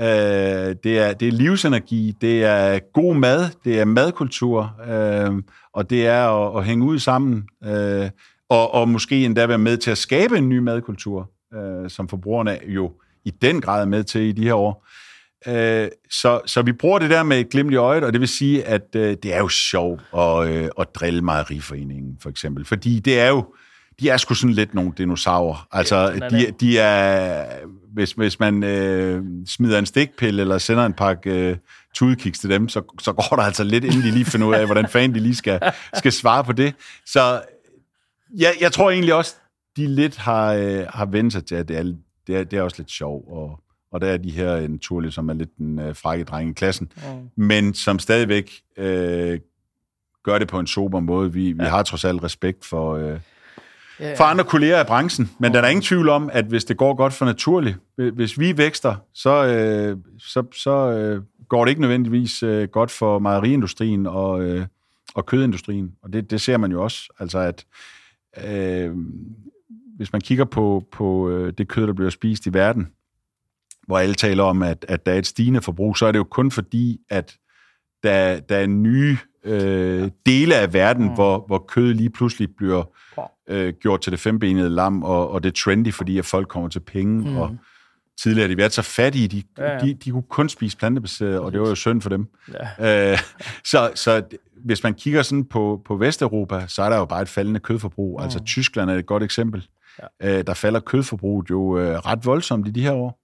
[0.00, 5.90] Øh, det, er, det er livsenergi, det er god mad, det er madkultur, øh, og
[5.90, 8.10] det er at, at hænge ud sammen, øh,
[8.48, 12.58] og, og måske endda være med til at skabe en ny madkultur, øh, som forbrugerne
[12.66, 12.92] jo
[13.24, 14.86] i den grad er med til i de her år.
[15.46, 18.28] Øh, så, så vi bruger det der med et glimt i øjet, og det vil
[18.28, 22.64] sige, at øh, det er jo sjovt at, øh, at drille mejeriforeningen, for eksempel.
[22.64, 23.54] Fordi det er jo,
[24.00, 25.68] de er sgu sådan lidt nogle dinosaurer.
[25.72, 27.46] Altså, ja, de, de er...
[27.92, 31.56] Hvis, hvis man øh, smider en stikpille eller sender en pakke øh,
[31.94, 34.66] tudekiks til dem, så, så går der altså lidt, inden de lige finder ud af,
[34.66, 35.60] hvordan fanden de lige skal,
[35.94, 36.74] skal svare på det.
[37.06, 37.42] Så
[38.38, 39.34] ja, jeg tror egentlig også,
[39.76, 41.82] de lidt har, øh, har vendt sig til, at det er,
[42.26, 43.60] det er, det er også lidt sjov, og,
[43.92, 46.92] og der er de her naturlige, som er lidt den øh, frække dreng i klassen,
[46.96, 47.44] mm.
[47.44, 49.40] men som stadigvæk øh,
[50.24, 51.32] gør det på en sober måde.
[51.32, 51.68] Vi, vi ja.
[51.68, 52.96] har trods alt respekt for...
[52.96, 53.20] Øh,
[54.00, 54.14] ja, ja.
[54.14, 55.30] for andre kolleger i branchen.
[55.38, 58.58] Men der er ingen tvivl om, at hvis det går godt for naturligt, hvis vi
[58.58, 64.42] vækster, så, øh, så, så øh, går det ikke nødvendigvis øh, godt for mejeriindustrien og,
[64.42, 64.66] øh,
[65.14, 65.92] og kødindustrien.
[66.02, 67.12] Og det, det ser man jo også.
[67.18, 67.66] Altså at
[68.44, 68.92] øh,
[69.96, 72.88] hvis man kigger på, på øh, det kød, der bliver spist i verden,
[73.86, 76.24] hvor alle taler om, at, at der er et stigende forbrug, så er det jo
[76.24, 77.36] kun fordi, at
[78.02, 81.14] der, der er nye øh, dele af verden, mm.
[81.14, 82.84] hvor, hvor kød lige pludselig bliver
[83.48, 86.68] øh, gjort til det fembenede lam, og, og det er trendy, fordi at folk kommer
[86.68, 87.36] til penge, mm.
[87.36, 87.56] og
[88.22, 89.78] tidligere de været så fattige, de, ja, ja.
[89.78, 92.28] de, de kunne kun spise plantebaseret, og det var jo synd for dem.
[92.80, 93.12] Ja.
[93.12, 93.18] Øh,
[93.64, 94.22] så, så
[94.64, 98.18] hvis man kigger sådan på, på Vesteuropa, så er der jo bare et faldende kødforbrug.
[98.18, 98.22] Mm.
[98.22, 99.66] Altså Tyskland er et godt eksempel.
[100.22, 100.38] Ja.
[100.38, 103.20] Øh, der falder kødforbruget jo øh, ret voldsomt i de her år.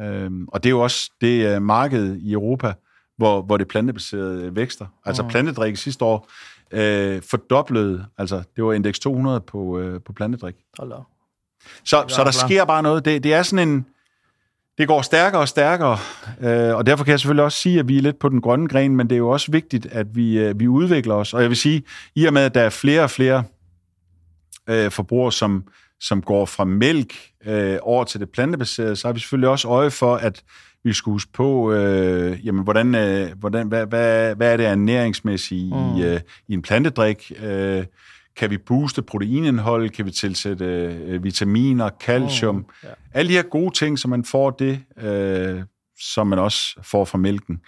[0.00, 2.72] Øh, og det er jo også det øh, marked i Europa,
[3.16, 4.86] hvor, hvor det plantebaserede vækster.
[5.04, 5.28] Altså mm.
[5.28, 6.28] plantedrik sidste år
[6.72, 10.54] øh, fordoblede, altså det var indeks 200 på, øh, på plantedrik.
[10.78, 10.92] Hold
[11.84, 13.04] Så, så der sker bare noget.
[13.04, 13.86] Det, det er sådan en,
[14.78, 15.98] det går stærkere og stærkere,
[16.40, 18.68] øh, og derfor kan jeg selvfølgelig også sige, at vi er lidt på den grønne
[18.68, 21.34] gren, men det er jo også vigtigt, at vi, øh, vi udvikler os.
[21.34, 21.82] Og jeg vil sige,
[22.14, 23.44] i og med, at der er flere og flere
[24.68, 25.64] øh, forbrugere, som,
[26.00, 27.14] som går fra mælk
[27.46, 30.42] øh, over til det plantebaserede, så har vi selvfølgelig også øje for, at
[30.84, 35.66] vi skal huske på, øh, jamen, hvordan, øh, hvordan, hvad, hvad, hvad er det ernæringsmæssigt
[35.66, 35.96] mm.
[35.96, 37.32] i, øh, i en plantedrik?
[37.42, 37.84] Øh,
[38.36, 39.90] kan vi booste proteinindhold?
[39.90, 42.54] Kan vi tilsætte øh, vitaminer, calcium?
[42.54, 42.64] Mm.
[42.84, 42.88] Ja.
[43.12, 45.62] Alle de her gode ting, så man får det, øh,
[46.00, 47.60] som man også får fra mælken.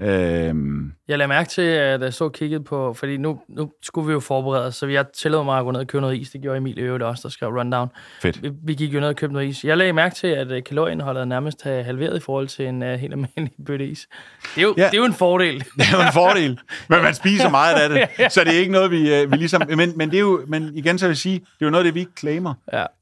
[0.00, 0.92] Øhm.
[1.08, 4.20] Jeg lagde mærke til, at jeg så kigget på, fordi nu, nu skulle vi jo
[4.20, 6.30] forberede os, så jeg tillod mig at gå ned og købe noget is.
[6.30, 7.88] Det gjorde Emil Øvrigt også, der skrev Rundown.
[8.22, 8.42] Fedt.
[8.42, 9.64] Vi, vi gik jo ned og købte noget is.
[9.64, 12.88] Jeg lagde mærke til, at øh, kalorieindholdet nærmest har halveret i forhold til en uh,
[12.88, 14.08] helt almindelig bøtte is.
[14.54, 14.84] Det er, jo, ja.
[14.84, 15.58] det er jo en fordel.
[15.76, 16.58] Det er jo en fordel,
[16.88, 19.62] men man spiser meget af det, så det er ikke noget, vi, uh, vi ligesom...
[19.68, 21.86] Men, men, det er jo, men igen så vil jeg sige, det er jo noget,
[21.86, 22.54] det vi ikke claimer.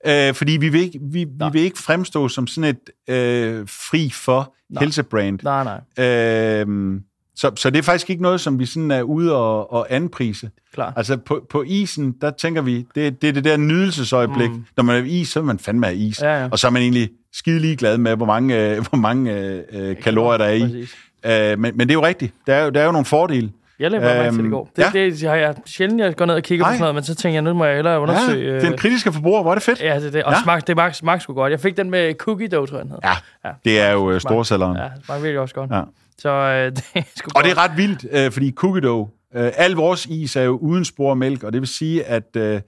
[0.04, 0.28] Ja.
[0.28, 4.10] Uh, fordi vi vil ikke, vi, vi vil ikke fremstå som sådan et uh, fri
[4.14, 4.82] for nej.
[4.82, 5.38] helsebrand.
[5.42, 6.62] Nej, nej.
[6.62, 7.00] Uh,
[7.36, 10.50] så, så det er faktisk ikke noget, som vi sådan er ude og, og anprise.
[10.74, 10.92] Klar.
[10.96, 14.50] Altså på, på isen, der tænker vi, det, det er det der nydelsesøjeblik.
[14.50, 14.64] Mm.
[14.76, 16.22] Når man er is, så er man fandme af is.
[16.22, 16.48] Ja, ja.
[16.52, 19.32] Og så er man egentlig skide ligeglad med, hvor mange, øh, hvor mange
[19.72, 20.86] øh, kalorier der er i.
[21.52, 22.34] Øh, men, men det er jo rigtigt.
[22.46, 23.50] Der er jo, der er jo nogle fordele.
[23.78, 24.70] Jeg lavede øhm, til det i går.
[24.76, 24.90] Det, ja.
[24.92, 26.70] det, det har jeg sjældent, jeg går ned og kigger Ej.
[26.70, 28.54] på sådan noget, men så tænker jeg, nu må jeg hellere undersøge...
[28.54, 29.80] Ja, den øh, kritiske forbruger, hvor er det fedt.
[29.80, 30.24] Ja, det, det.
[30.24, 30.42] Og ja.
[30.42, 31.50] smag, det smagte smag sgu godt.
[31.50, 33.12] Jeg fik den med cookie dough, tror jeg, den Ja,
[33.44, 34.76] ja, det er jo øh, storsælleren.
[34.76, 35.70] Ja, det smagte virkelig også godt.
[35.70, 35.82] Ja.
[36.18, 39.52] Så øh, det er sgu Og det er ret vildt, øh, fordi cookie dough, øh,
[39.56, 42.60] al vores is er jo uden spor mælk, og det vil sige, at øh,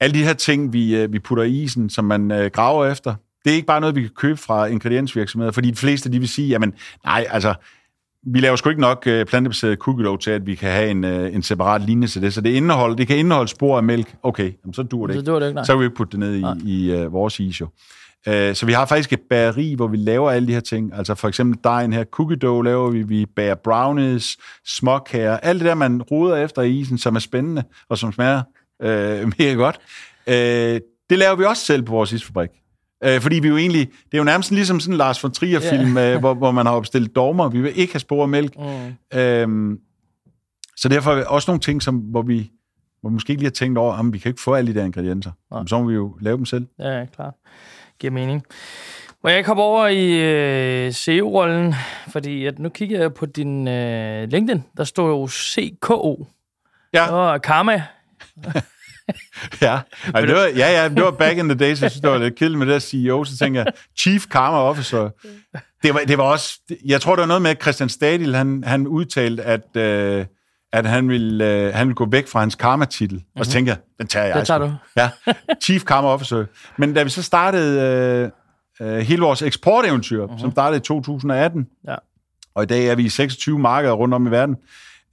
[0.00, 3.14] alle de her ting, vi, øh, vi putter i isen, som man øh, graver efter,
[3.44, 6.28] det er ikke bare noget, vi kan købe fra ingrediensvirksomheder, fordi de fleste, de vil
[6.28, 7.54] sige, jamen, nej, altså,
[8.26, 11.04] vi laver sgu ikke nok uh, plantebaseret cookie dough til, at vi kan have en,
[11.04, 12.34] uh, en separat linje til det.
[12.34, 14.14] Så det, indehold, det kan indeholde spor af mælk.
[14.22, 15.26] Okay, jamen, så dur det ikke.
[15.26, 15.64] Så, dur det ikke nej.
[15.64, 16.34] så kan vi ikke putte det ned
[16.64, 17.68] i, i uh, vores is jo.
[18.26, 20.94] Uh, så vi har faktisk et bageri, hvor vi laver alle de her ting.
[20.94, 25.66] Altså for eksempel dejen her, cookie dough laver vi, vi bager brownies, småkager, alt det
[25.66, 28.42] der, man roder efter i isen, som er spændende og som smager
[28.84, 29.80] uh, mega godt.
[30.26, 32.50] Uh, det laver vi også selv på vores isfabrik.
[33.04, 35.96] Øh, fordi vi jo egentlig, det er jo nærmest ligesom sådan en Lars von Trier-film,
[35.96, 36.14] yeah.
[36.14, 37.48] øh, hvor, hvor man har opstillet dogmer.
[37.48, 38.54] Vi vil ikke have spor af mælk.
[38.58, 39.18] Mm.
[39.18, 39.78] Øhm,
[40.76, 42.50] så derfor er også nogle ting, som, hvor vi
[43.04, 44.78] hvor vi måske ikke lige har tænkt over, om vi kan ikke få alle de
[44.78, 45.30] der ingredienser.
[45.54, 45.62] Ja.
[45.66, 46.66] Så må vi jo lave dem selv.
[46.78, 47.34] Ja, ja klart.
[47.98, 48.42] Giver mening.
[49.22, 50.12] Må jeg hoppe over i
[50.86, 51.74] øh, SEO-rollen?
[52.08, 54.64] Fordi at nu kigger jeg på din øh, LinkedIn.
[54.76, 56.26] Der står jo CKO.
[56.94, 57.12] Ja.
[57.12, 57.82] Og Karma.
[59.62, 62.10] ja, altså, det var, ja, ja, det var back in the days, jeg synes, det
[62.10, 65.10] var lidt kedeligt med det der CEO, så tænker jeg, Chief Karma Officer.
[65.82, 68.64] Det var, det var også, jeg tror, det var noget med, at Christian Stadil, han,
[68.66, 70.26] han udtalte, at, øh,
[70.72, 73.16] at han ville, øh, han ville gå væk fra hans karma-titel.
[73.16, 73.40] Mm-hmm.
[73.40, 73.52] Og så mhm.
[73.52, 74.36] tænker jeg, den tager jeg.
[74.36, 74.72] Det tager du.
[74.96, 75.10] Ja,
[75.62, 76.44] Chief Karma Officer.
[76.76, 78.30] Men da vi så startede
[78.80, 80.38] øh, øh, hele vores eksporteventyr, mm-hmm.
[80.38, 81.94] som startede i 2018, ja.
[82.54, 84.56] og i dag er vi i 26 markeder rundt om i verden,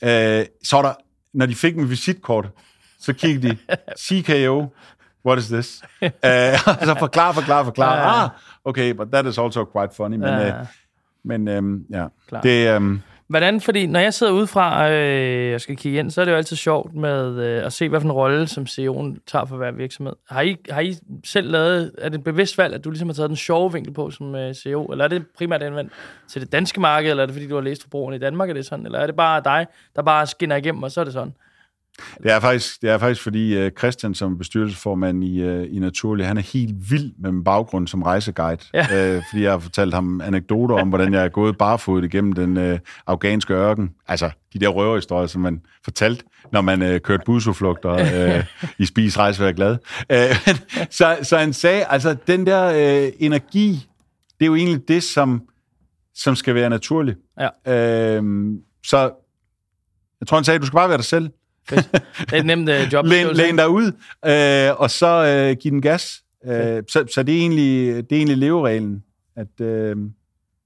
[0.03, 0.93] øh, så var der,
[1.33, 2.49] når de fik en visitkort,
[3.01, 3.57] så kiggede de,
[3.99, 4.65] CKO,
[5.25, 5.83] what is this?
[6.01, 6.09] uh,
[6.83, 7.95] så forklar, forklar, forklar.
[7.95, 8.23] Ja.
[8.23, 8.29] Ah,
[8.65, 10.17] okay, but that is also quite funny.
[10.17, 10.61] Men, ja.
[10.61, 10.67] uh,
[11.23, 12.41] men um, ja, Klar.
[12.41, 12.75] det...
[12.75, 16.31] Um, Hvordan, fordi når jeg sidder udefra øh, og skal kigge ind, så er det
[16.31, 19.57] jo altid sjovt med øh, at se, hvad for en rolle, som CEO'en tager for
[19.57, 20.13] hver virksomhed.
[20.29, 23.13] Har I, har I selv lavet, er det et bevidst valg, at du ligesom har
[23.13, 25.91] taget den sjove vinkel på som øh, CEO, eller er det primært anvendt
[26.27, 28.53] til det danske marked, eller er det fordi, du har læst forbrugerne i Danmark, er
[28.53, 31.13] det sådan, eller er det bare dig, der bare skinner igennem, og så er det
[31.13, 31.33] sådan?
[32.23, 36.27] Det er faktisk, det er faktisk fordi uh, Christian som bestyrelsesformand i, uh, i Naturlig,
[36.27, 38.65] han er helt vild med min baggrund som rejseguide.
[38.73, 39.15] Ja.
[39.15, 42.71] Uh, fordi jeg har fortalt ham anekdoter om, hvordan jeg er gået barfodet igennem den
[42.71, 43.91] uh, afghanske ørken.
[44.07, 47.93] Altså, de der røverhistorier, som man fortalte, når man uh, kørte busuflugter
[48.37, 48.45] uh,
[48.79, 49.77] i Spis Rejse Vær Glad.
[50.13, 50.55] Uh,
[50.89, 52.69] så, så han sagde, altså, den der
[53.05, 53.87] uh, energi,
[54.39, 55.41] det er jo egentlig det, som,
[56.15, 57.17] som skal være naturligt.
[57.39, 58.19] Ja.
[58.19, 59.11] Uh, så
[60.19, 61.29] jeg tror, han sagde, du skal bare være dig selv.
[61.71, 63.05] Det er et nemt uh, job.
[63.05, 63.91] Læn, læn dig ud,
[64.25, 66.23] øh, og så øh, giv den gas.
[66.45, 69.03] Øh, så, så det er egentlig, det er egentlig levereglen.
[69.35, 69.95] At, øh,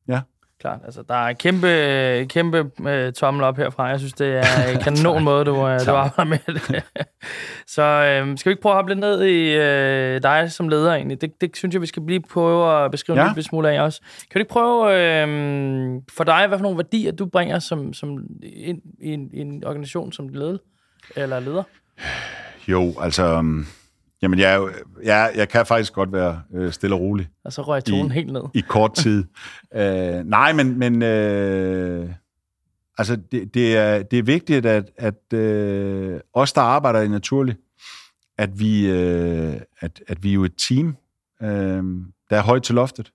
[0.08, 0.20] ja.
[0.60, 3.86] Klart, altså der er kæmpe, kæmpe uh, tommel op herfra.
[3.86, 6.84] Jeg synes, det er en kanon måde, du, uh, du arbejder med det.
[7.76, 10.94] så øh, skal vi ikke prøve at hoppe lidt ned i øh, dig som leder
[10.94, 11.22] egentlig?
[11.22, 13.32] Det, det synes jeg, vi skal blive på at beskrive ja.
[13.36, 14.02] lidt smule af også.
[14.02, 18.18] Kan du ikke prøve øh, for dig, hvad for nogle værdier du bringer som, som
[18.44, 20.58] ind, i, en, i en organisation som leder?
[21.16, 21.64] Eller leder?
[22.68, 23.38] Jo, altså...
[23.38, 23.66] Um,
[24.22, 24.70] jamen, jeg,
[25.04, 27.30] jeg, jeg kan faktisk godt være øh, stille og rolig.
[27.44, 28.42] Og så røg tonen helt ned.
[28.54, 29.24] I kort tid.
[29.76, 30.80] uh, nej, men...
[30.80, 32.10] men uh,
[32.98, 37.56] altså, det, det, er, det er vigtigt, at, at uh, os, der arbejder i Naturlig,
[38.38, 40.88] at vi, uh, at, at vi er jo et team,
[41.42, 41.48] uh,
[42.30, 43.12] der er højt til loftet.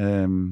[0.00, 0.50] Uh,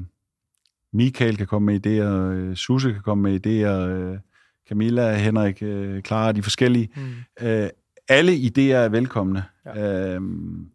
[0.93, 4.19] Michael kan komme med idéer, Susse kan komme med idéer,
[4.69, 6.89] Camilla, Henrik, øh, Clara, de forskellige.
[6.95, 7.47] Mm.
[7.47, 7.69] Øh,
[8.09, 10.15] alle idéer er velkomne, ja.
[10.15, 10.21] øh,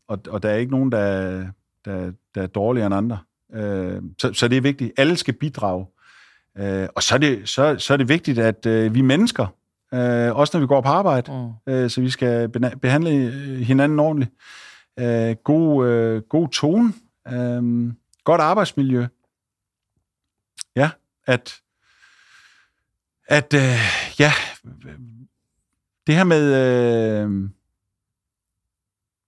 [0.08, 1.46] og, og der er ikke nogen, der,
[1.84, 3.18] der, der er dårligere end andre.
[3.54, 4.92] Øh, så, så det er vigtigt.
[4.96, 5.86] Alle skal bidrage.
[6.58, 9.46] Øh, og så er, det, så, så er det vigtigt, at øh, vi mennesker,
[9.94, 11.72] øh, også når vi går på arbejde, mm.
[11.72, 12.48] øh, så vi skal
[12.82, 13.30] behandle
[13.64, 14.32] hinanden ordentligt.
[14.98, 16.92] Øh, god, øh, god tone,
[17.28, 17.92] øh,
[18.24, 19.06] godt arbejdsmiljø.
[20.76, 20.90] Ja,
[21.26, 21.54] at
[23.28, 23.78] at øh,
[24.18, 24.32] ja,
[26.06, 26.42] det her med...
[26.42, 27.48] Øh,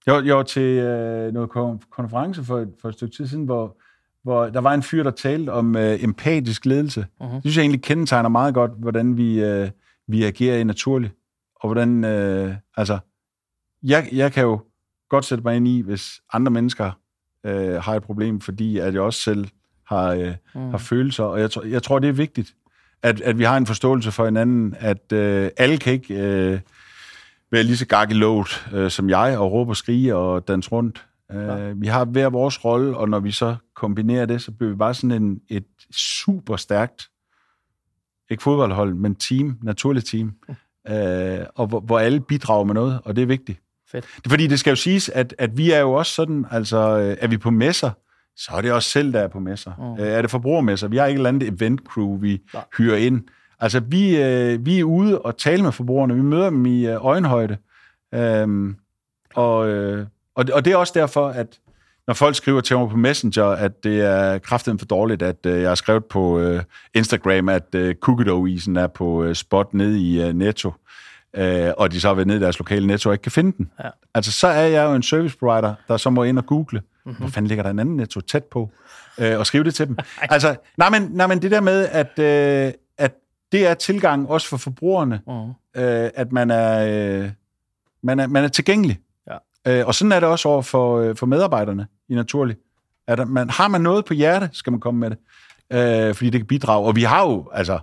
[0.05, 1.49] jeg, jeg var til øh, noget
[1.89, 3.77] konference for, for et stykke tid siden, hvor,
[4.23, 7.07] hvor der var en fyr, der talte om øh, empatisk ledelse.
[7.21, 7.33] Uh-huh.
[7.33, 9.69] Det synes jeg egentlig kendetegner meget godt, hvordan vi, øh,
[10.07, 11.13] vi agerer i naturligt.
[11.55, 12.99] Og hvordan, øh, altså,
[13.83, 14.59] jeg, jeg kan jo
[15.09, 16.91] godt sætte mig ind i, hvis andre mennesker
[17.45, 19.47] øh, har et problem, fordi at jeg også selv
[19.87, 20.69] har, øh, mm.
[20.69, 21.23] har følelser.
[21.23, 22.55] Og jeg, jeg tror, det er vigtigt,
[23.05, 26.59] at, at vi har en forståelse for hinanden, at øh, alle kan ikke øh,
[27.51, 31.05] være lige så gakkelåt øh, som jeg, og råbe og skrige og danse rundt.
[31.31, 34.77] Øh, vi har hver vores rolle, og når vi så kombinerer det, så bliver vi
[34.77, 35.65] bare sådan en, et
[35.95, 37.09] super stærkt,
[38.29, 40.33] ikke fodboldhold, men team, naturligt team,
[40.87, 40.93] mm.
[40.93, 43.59] øh, og hvor, hvor alle bidrager med noget, og det er vigtigt.
[43.91, 44.05] Fedt.
[44.27, 47.27] Fordi, det skal jo siges, at, at vi er jo også sådan, altså, øh, er
[47.27, 47.91] vi på messer,
[48.37, 49.95] så er det også selv, der er på messer.
[49.95, 50.03] Mm.
[50.03, 50.87] Øh, er det forbrugermesser?
[50.87, 52.59] Vi har ikke et eller andet event crew, vi ja.
[52.77, 53.23] hyrer ind.
[53.59, 56.15] Altså, vi, øh, vi er ude og tale med forbrugerne.
[56.15, 57.57] Vi møder dem i øh, øjenhøjde.
[58.13, 58.75] Øhm,
[59.35, 61.59] og, øh, og, og det er også derfor, at
[62.07, 65.61] når folk skriver til mig på Messenger, at det er kraftigt for dårligt, at øh,
[65.61, 69.99] jeg har skrevet på øh, Instagram, at øh, cookie isen er på øh, spot nede
[69.99, 70.73] i øh, Netto,
[71.35, 73.57] øh, og de så har været nede i deres lokale Netto og ikke kan finde
[73.57, 73.71] den.
[73.83, 73.89] Ja.
[74.13, 77.19] Altså, så er jeg jo en service provider, der så må ind og google, mm-hmm.
[77.19, 78.71] hvor fanden ligger der en anden Netto tæt på,
[79.17, 79.97] øh, og skrive det til dem.
[80.21, 83.15] altså, nej men, nej, men det der med, at, øh, at
[83.51, 85.81] det er tilgang også for forbrugerne, mm.
[85.81, 86.87] øh, at man er,
[87.23, 87.29] øh,
[88.03, 88.99] man er, man er tilgængelig.
[89.27, 89.37] Ja.
[89.79, 92.55] Øh, og sådan er det også over for, øh, for medarbejderne i Naturlig.
[93.07, 95.17] At man, har man noget på hjerte, skal man komme med det.
[95.71, 96.87] Øh, fordi det kan bidrage.
[96.87, 97.79] Og vi har jo, altså,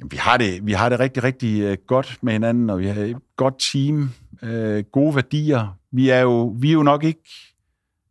[0.00, 2.86] jamen, vi, har det, vi har det rigtig, rigtig uh, godt med hinanden, og vi
[2.86, 4.10] har et godt team,
[4.42, 5.78] uh, gode værdier.
[5.92, 7.20] Vi er jo, vi er jo nok ikke...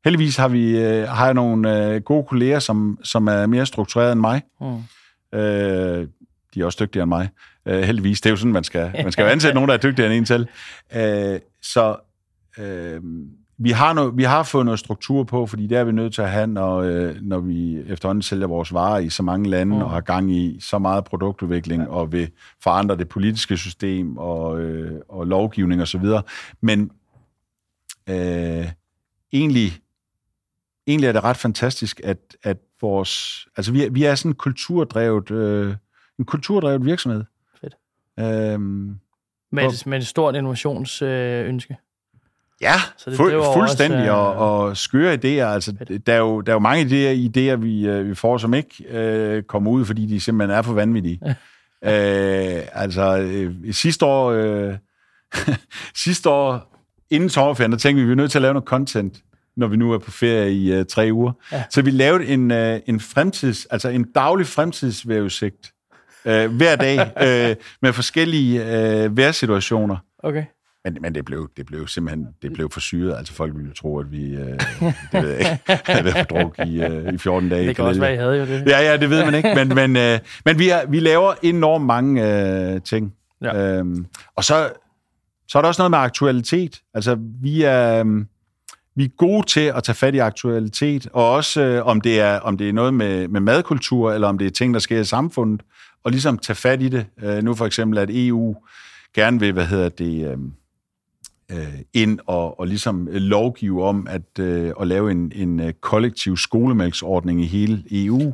[0.05, 4.11] Heldigvis har vi uh, har jeg nogle uh, gode kolleger, som, som er mere struktureret
[4.11, 4.41] end mig.
[4.61, 4.67] Mm.
[4.67, 6.07] Uh,
[6.53, 7.29] de er også dygtigere end mig.
[7.69, 8.21] Uh, heldigvis.
[8.21, 10.17] Det er jo sådan, man skal, man skal jo ansætte nogen, der er dygtigere end
[10.17, 10.47] en selv.
[10.95, 11.95] Uh, så
[12.57, 13.03] uh,
[13.63, 16.21] vi har, no, vi har fået noget struktur på, fordi det er vi nødt til
[16.21, 19.81] at have, når, øh, når vi efterhånden sælger vores varer i så mange lande, mm.
[19.81, 21.87] og har gang i så meget produktudvikling, ja.
[21.87, 22.31] og vil
[22.63, 26.05] forandre det politiske system, og, øh, og lovgivning osv.
[26.61, 26.91] Men
[28.09, 28.71] øh,
[29.33, 29.71] egentlig,
[30.87, 33.45] egentlig er det ret fantastisk, at, at vores...
[33.57, 35.75] Altså, vi er, vi er sådan en kulturdrevet, øh,
[36.19, 37.23] en kulturdrevet virksomhed.
[37.61, 37.75] Fedt.
[38.19, 38.99] Øhm,
[39.51, 41.73] med, et, med et stort innovationsønske.
[41.73, 41.92] Øh,
[42.61, 44.41] Ja, så det, fu- det fuldstændig, også, øh...
[44.41, 45.53] og, og skøre idéer.
[45.53, 45.71] Altså,
[46.07, 48.83] der, er jo, der er jo mange idéer, idéer vi, øh, vi får, som ikke
[48.89, 51.19] øh, kommer ud, fordi de simpelthen er for vanvittige.
[51.85, 54.73] øh, altså, øh, sidste år, øh,
[56.05, 56.73] sidste år,
[57.09, 59.21] inden sommerferien, der tænkte vi, at vi er nødt til at lave noget content,
[59.57, 61.31] når vi nu er på ferie i øh, tre uger.
[61.51, 61.63] Ja.
[61.69, 65.73] Så vi lavede en, øh, en fremtids, altså en daglig fremtidsvævesigt
[66.25, 66.99] øh, hver dag,
[67.49, 69.97] øh, med forskellige øh, vejrsituationer.
[70.19, 70.45] Okay.
[70.85, 73.17] Men, men det, blev, det blev simpelthen det blev for syret.
[73.17, 74.45] Altså folk ville tro, at vi øh,
[75.11, 77.67] det ved jeg ikke, havde været druk i, øh, i 14 dage.
[77.67, 78.67] Det kan også være, I havde jo det.
[78.67, 79.55] Ja, ja, det ved man ikke.
[79.55, 82.21] Men, men, øh, men vi, er, vi laver enormt mange
[82.73, 83.13] øh, ting.
[83.41, 83.77] Ja.
[83.77, 84.69] Øhm, og så,
[85.47, 86.81] så er der også noget med aktualitet.
[86.93, 88.03] Altså vi er...
[88.05, 88.25] Øh,
[88.95, 92.39] vi er gode til at tage fat i aktualitet, og også øh, om, det er,
[92.39, 95.03] om det er noget med, med madkultur, eller om det er ting, der sker i
[95.03, 95.61] samfundet,
[96.03, 97.05] og ligesom tage fat i det.
[97.23, 98.55] Øh, nu for eksempel, at EU
[99.15, 100.31] gerne vil, hvad hedder det...
[100.31, 100.37] Øh,
[101.53, 106.37] øh, ind og, og ligesom lovgive om at, øh, at lave en, en øh, kollektiv
[106.37, 108.33] skolemælksordning i hele EU.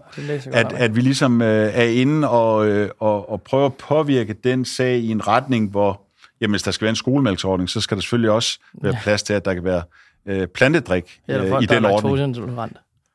[0.52, 4.66] At, at vi ligesom øh, er inde og, øh, og, og prøver at påvirke den
[4.66, 6.02] sag i en retning, hvor
[6.42, 9.34] jamen, hvis der skal være en skolemælksordning, så skal der selvfølgelig også være plads til,
[9.34, 9.84] at der kan være
[10.26, 12.04] øh, plantedrik øh, folk, i den ordning.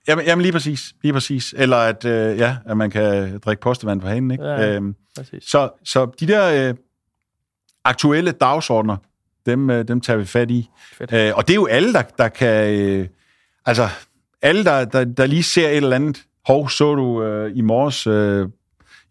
[0.08, 1.54] Jamen, jamen lige præcis, lige præcis.
[1.56, 4.30] Eller at, øh, ja, at man kan drikke postevand på hanen.
[4.30, 4.44] Ikke?
[4.44, 4.94] Ja, øhm,
[5.40, 6.74] så, så de der øh,
[7.84, 8.96] aktuelle dagsordner,
[9.46, 10.70] dem, øh, dem tager vi fat i.
[11.12, 12.74] Æ, øh, og det er jo alle, der, der kan...
[12.74, 13.08] Øh,
[13.66, 13.88] altså,
[14.42, 16.22] alle, der, der, der lige ser et eller andet.
[16.46, 18.48] Hov, så du øh, i morges øh,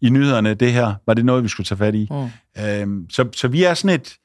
[0.00, 0.94] i nyhederne det her?
[1.06, 2.08] Var det noget, vi skulle tage fat i?
[2.10, 2.62] Mm.
[2.62, 4.16] Æm, så, så vi er sådan et,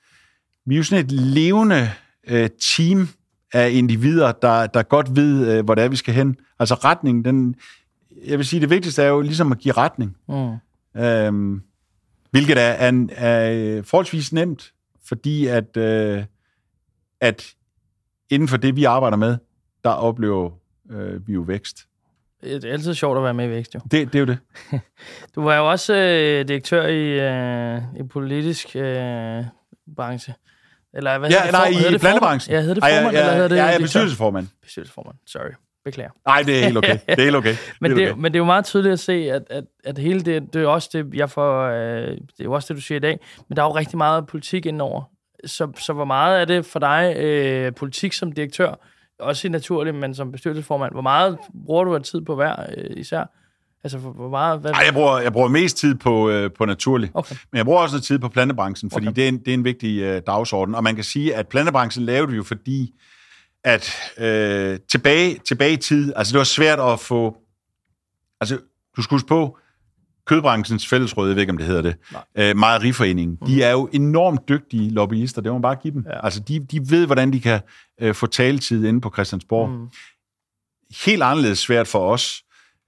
[0.65, 1.91] vi er jo sådan et levende
[2.27, 3.09] øh, team
[3.53, 6.35] af individer, der, der godt ved, øh, hvor det er, vi skal hen.
[6.59, 7.55] Altså retningen, den...
[8.25, 10.15] Jeg vil sige, det vigtigste er jo ligesom at give retning.
[10.29, 11.01] Mm.
[11.01, 11.61] Øhm,
[12.31, 14.73] hvilket er, er, er forholdsvis nemt,
[15.09, 16.23] fordi at, øh,
[17.21, 17.53] at
[18.29, 19.37] inden for det, vi arbejder med,
[19.83, 20.51] der oplever
[20.91, 21.77] øh, vi jo vækst.
[22.43, 23.79] Det er altid sjovt at være med i vækst, jo.
[23.91, 24.37] Det, det er jo det.
[25.35, 27.19] du var jo også øh, direktør i,
[27.75, 29.43] øh, i politisk øh,
[29.95, 30.33] branche.
[30.93, 31.95] Eller hvad ja, nej, det?
[31.95, 32.53] i blandebranchen.
[32.55, 34.47] Ja, hedder det formand, ja, ja, eller hedder det Ja, jeg er bestyrelsesformand.
[34.61, 35.51] Bestyrelsesformand, sorry.
[35.91, 36.09] Beklager.
[36.25, 36.97] Nej, det er helt okay.
[37.09, 37.55] Det er helt okay.
[37.81, 38.21] men, det er okay.
[38.21, 40.67] men det er jo meget tydeligt at se, at, at, at hele det, det er
[40.67, 43.19] også det, jeg får, øh, det er jo også det, du siger i dag,
[43.49, 45.03] men der er jo rigtig meget politik indover.
[45.45, 48.75] Så, så hvor meget er det for dig, øh, politik som direktør,
[49.19, 53.25] også naturligt, men som bestyrelsesformand, hvor meget bruger du af tid på hver øh, især?
[53.83, 54.59] Altså, hvor meget...
[54.59, 54.71] Hvad...
[54.71, 57.11] Ej, jeg, bruger, jeg bruger mest tid på, øh, på naturlig.
[57.13, 57.35] Okay.
[57.51, 59.15] Men jeg bruger også noget tid på plantebranchen, fordi okay.
[59.15, 60.75] det, er en, det er en vigtig øh, dagsorden.
[60.75, 62.93] Og man kan sige, at plantebranchen lavede vi jo, fordi
[63.63, 67.37] at øh, tilbage, tilbage i tid, altså det var svært at få...
[68.41, 68.59] Altså,
[68.97, 69.57] du skulle huske på,
[70.29, 71.95] Kødbranchens fællesråd, jeg ved ikke, om det hedder det,
[72.35, 73.47] øh, Mejeriforeningen, mm.
[73.47, 76.05] de er jo enormt dygtige lobbyister, det må man bare give dem.
[76.07, 76.25] Ja.
[76.25, 77.61] Altså, de, de ved, hvordan de kan
[78.01, 79.69] øh, få taletid inde på Christiansborg.
[79.69, 79.87] Mm.
[81.05, 82.43] Helt anderledes svært for os.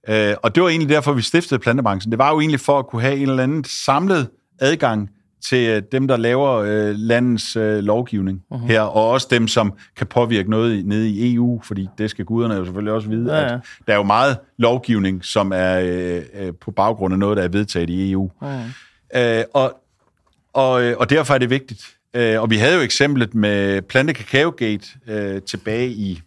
[0.08, 2.12] Øh, og det var egentlig derfor, vi stiftede plantebranchen.
[2.12, 5.10] Det var jo egentlig for at kunne have en eller anden samlet adgang
[5.48, 8.66] til øh, dem, der laver øh, landets øh, lovgivning uh-huh.
[8.66, 12.24] her, og også dem, som kan påvirke noget i, nede i EU, fordi det skal
[12.24, 13.54] guderne jo selvfølgelig også vide, ja, ja.
[13.54, 17.42] at der er jo meget lovgivning, som er øh, øh, på baggrund af noget, der
[17.42, 18.30] er vedtaget i EU.
[18.42, 19.18] Uh-huh.
[19.18, 19.74] Øh, og,
[20.52, 21.96] og, og derfor er det vigtigt.
[22.16, 24.12] Øh, og vi havde jo eksemplet med Plante
[24.50, 26.22] Gate øh, tilbage i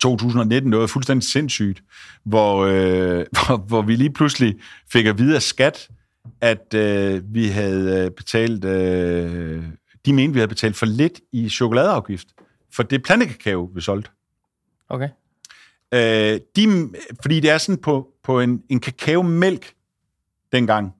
[0.00, 1.82] 2019, noget fuldstændig sindssygt,
[2.24, 4.54] hvor, øh, hvor, hvor vi lige pludselig
[4.92, 5.88] fik at vide af skat,
[6.40, 9.64] at øh, vi havde øh, betalt, øh,
[10.06, 12.28] de mente, vi havde betalt for lidt i chokoladeafgift,
[12.74, 14.10] for det plantekakao, vi solgte.
[14.88, 15.08] Okay.
[15.94, 16.90] Øh, de,
[17.22, 19.74] fordi det er sådan på, på en, en kakaomælk
[20.52, 20.94] dengang.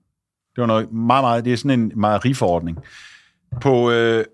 [0.55, 2.77] Det var noget meget, meget, det er sådan en mejeriforordning.
[3.61, 4.25] På, øh,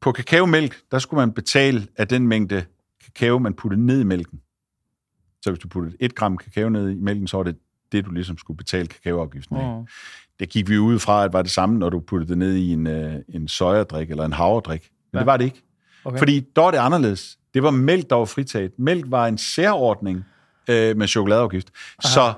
[0.00, 2.64] på kakaomælk, der skulle man betale af den mængde
[3.04, 4.40] kakao, man puttede ned i mælken.
[5.42, 7.56] Så hvis du puttede et gram kakao ned i mælken, så var det
[7.92, 9.78] det, du ligesom skulle betale kakaoafgiften af.
[9.78, 9.86] Mm.
[10.40, 12.72] Det gik vi ud fra, at var det samme, når du puttede det ned i
[12.72, 14.90] en, uh, en sojadrik eller en havredrik.
[15.12, 15.18] Men ja.
[15.18, 15.62] det var det ikke.
[16.04, 16.18] Okay.
[16.18, 17.38] Fordi der var det anderledes.
[17.54, 18.72] Det var mælk, der var fritaget.
[18.78, 20.16] Mælk var en særordning
[20.68, 21.70] uh, med chokoladeafgift.
[22.04, 22.12] Aha.
[22.12, 22.32] Så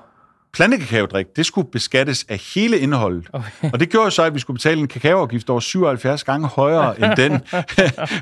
[0.53, 3.27] plantekakaodrik, det skulle beskattes af hele indholdet.
[3.33, 3.71] Okay.
[3.73, 7.15] Og det gjorde så, at vi skulle betale en kakaoafgift over 77 gange højere end
[7.15, 7.41] den,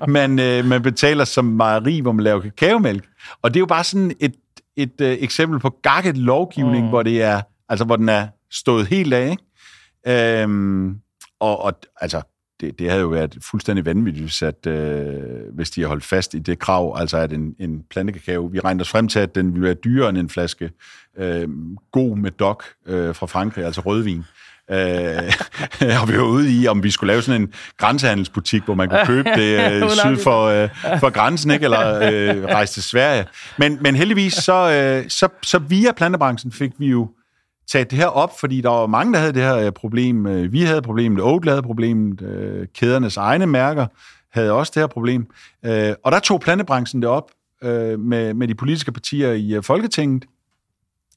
[0.07, 3.03] man, øh, man betaler som mejeri, hvor man laver kakaomælk.
[3.41, 4.33] Og det er jo bare sådan et
[4.83, 6.89] et øh, eksempel på gakket lovgivning, mm.
[6.89, 10.41] hvor det er, altså hvor den er stået helt af, ikke?
[10.41, 10.99] Øhm,
[11.39, 12.21] og, og altså,
[12.61, 16.33] det, det havde jo været fuldstændig vanvittigt, hvis, at, øh, hvis de har holdt fast
[16.33, 19.53] i det krav, altså at en, en plantekakao, vi regner os frem til, at den
[19.53, 20.71] ville være dyrere end en flaske
[21.17, 21.47] øh,
[21.91, 24.23] god med dok øh, fra Frankrig, altså rødvin.
[24.71, 25.33] Øh,
[26.01, 29.05] og vi var ude i, om vi skulle lave sådan en grænsehandelsbutik, hvor man kunne
[29.05, 31.63] købe det øh, syd for, øh, for grænsen, ikke?
[31.63, 33.25] eller øh, rejse til Sverige.
[33.57, 37.09] Men, men heldigvis, så, øh, så, så via plantebranchen fik vi jo
[37.71, 40.25] taget det her op, fordi der var mange, der havde det her øh, problem.
[40.27, 43.87] Øh, vi havde problemet, Oatly havde problemet, øh, kædernes egne mærker
[44.31, 45.27] havde også det her problem.
[45.65, 47.31] Øh, og der tog plantebranchen det op
[47.63, 50.25] øh, med, med de politiske partier i øh, Folketinget,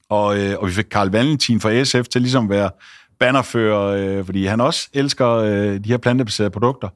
[0.09, 2.69] og, øh, og vi fik Karl Valentin fra SF til ligesom at være
[3.19, 6.89] bannerfører, øh, fordi han også elsker øh, de her plantebaserede produkter.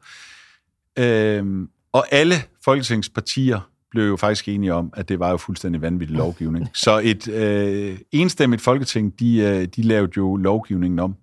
[1.00, 3.60] Øh, og alle folketingspartier
[3.92, 6.70] blev jo faktisk enige om, at det var jo fuldstændig vanvittig lovgivning.
[6.84, 11.16] Så et øh, enstemmigt folketing, de, øh, de lavede jo lovgivningen om.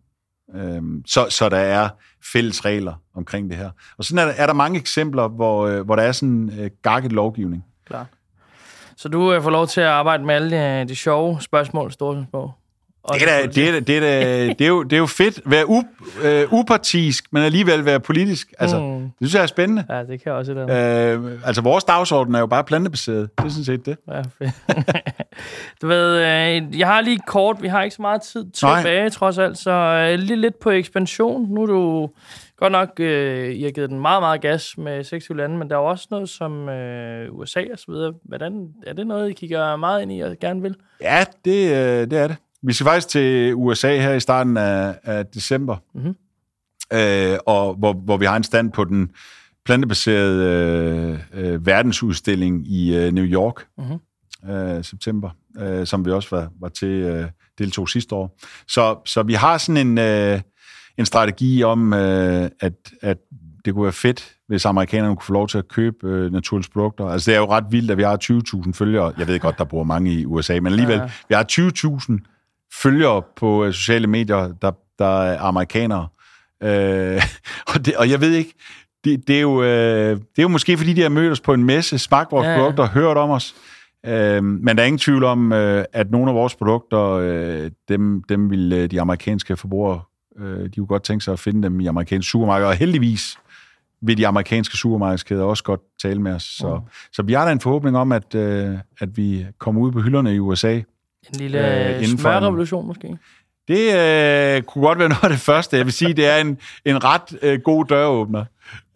[0.54, 1.88] Øh, så, så der er
[2.32, 3.70] fælles regler omkring det her.
[3.98, 6.70] Og sådan er der, er der mange eksempler, hvor, øh, hvor der er sådan øh,
[6.82, 7.64] gakket lovgivning.
[7.86, 8.06] Klar.
[8.96, 12.26] Så du øh, får lov til at arbejde med alle de, de sjove spørgsmål, store
[13.08, 13.14] små.
[13.14, 15.40] Det er, da, det, er, det, er det, er jo, det er jo fedt.
[15.46, 15.82] Være u,
[16.22, 18.52] øh, upartisk, men alligevel være politisk.
[18.58, 19.00] Altså, mm.
[19.00, 19.84] Det synes jeg er spændende.
[19.90, 20.54] Ja, det kan jeg også.
[20.54, 20.70] Det.
[20.70, 23.30] Øh, altså, vores dagsorden er jo bare plantebaseret.
[23.38, 23.96] Det er sådan set det.
[24.08, 24.54] Ja, fedt.
[25.82, 29.08] du ved, øh, jeg har lige kort, vi har ikke så meget tid tilbage, Nej.
[29.08, 31.48] trods alt, så øh, lige lidt på ekspansion.
[31.50, 32.10] Nu er du
[32.56, 35.76] godt nok, øh, I har givet den meget, meget gas med 26 lande, men der
[35.76, 38.12] er jo også noget som øh, USA og så videre.
[38.22, 40.76] Hvordan, er det noget, I kigger meget ind i og gerne vil?
[41.00, 42.36] Ja, det, øh, det er det.
[42.66, 46.14] Vi skal faktisk til USA her i starten af, af december, mm-hmm.
[46.92, 49.10] øh, og hvor, hvor vi har en stand på den
[49.64, 54.50] plantebaserede øh, øh, verdensudstilling i øh, New York, mm-hmm.
[54.50, 57.26] øh, september, øh, som vi også var, var til øh,
[57.58, 58.38] deltog sidste år.
[58.68, 60.40] Så, så vi har sådan en, øh,
[60.98, 63.18] en strategi om, øh, at, at
[63.64, 67.04] det kunne være fedt, hvis amerikanerne kunne få lov til at købe øh, naturlige produkter.
[67.04, 68.18] Altså, det er jo ret vildt, at vi har
[68.66, 69.12] 20.000 følgere.
[69.18, 71.10] Jeg ved godt, der bor mange i USA, men alligevel, ja.
[71.28, 71.46] vi har
[72.10, 72.33] 20.000
[72.82, 76.08] følgere på øh, sociale medier, der, der er amerikanere.
[76.62, 77.22] Øh,
[77.74, 78.54] og, det, og jeg ved ikke,
[79.04, 81.52] det, det, er jo, øh, det er jo måske, fordi de har mødt os på
[81.52, 82.56] en messe, smagt vores ja.
[82.56, 83.54] produkter og hørt om os.
[84.06, 88.22] Øh, men der er ingen tvivl om, øh, at nogle af vores produkter, øh, dem,
[88.28, 90.00] dem vil øh, de amerikanske forbrugere,
[90.38, 92.68] øh, de kunne godt tænke sig at finde dem i amerikanske supermarkeder.
[92.68, 93.38] Og heldigvis
[94.00, 96.42] vil de amerikanske supermarkedskæder også godt tale med os.
[96.42, 96.90] Så, mm.
[97.12, 100.34] så vi har da en forhåbning om, at, øh, at vi kommer ud på hylderne
[100.34, 100.80] i USA.
[101.32, 103.18] En lille øh, smørrevolution måske?
[103.68, 105.76] Det øh, kunne godt være noget af det første.
[105.76, 108.44] Jeg vil sige, det er en, en ret øh, god døråbner.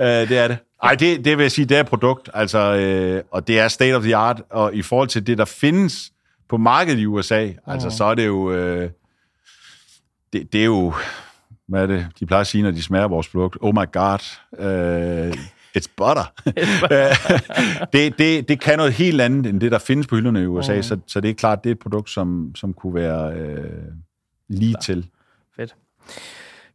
[0.00, 0.58] Øh, det er det.
[0.82, 3.94] Ej, det, det vil jeg sige, det er produkt, altså, øh, og det er state
[3.94, 6.12] of the art, og i forhold til det, der findes
[6.48, 7.72] på markedet i USA, mm.
[7.72, 8.52] altså, så er det jo...
[8.52, 8.90] Øh,
[10.32, 10.94] det, det er jo...
[11.68, 13.56] Hvad er det, de plejer at sige, når de smager vores produkt?
[13.60, 14.18] Oh my god,
[14.52, 15.38] uh,
[15.80, 16.32] it's butter.
[17.92, 20.76] det, det, det kan noget helt andet, end det, der findes på hylderne i USA,
[20.76, 20.82] mm.
[20.82, 23.70] så, så det er klart, det er et produkt, som, som kunne være øh,
[24.48, 24.80] lige Klar.
[24.80, 25.06] til.
[25.56, 25.74] Fedt.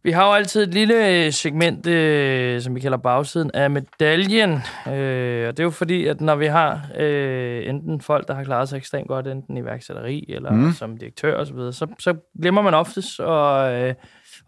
[0.03, 4.51] Vi har jo altid et lille segment, øh, som vi kalder bagsiden af medaljen.
[4.87, 8.43] Øh, og det er jo fordi, at når vi har øh, enten folk, der har
[8.43, 10.71] klaret sig ekstremt godt, enten i værksætteri eller mm.
[10.71, 13.93] som direktør osv., så, så, så glemmer man oftest at, øh,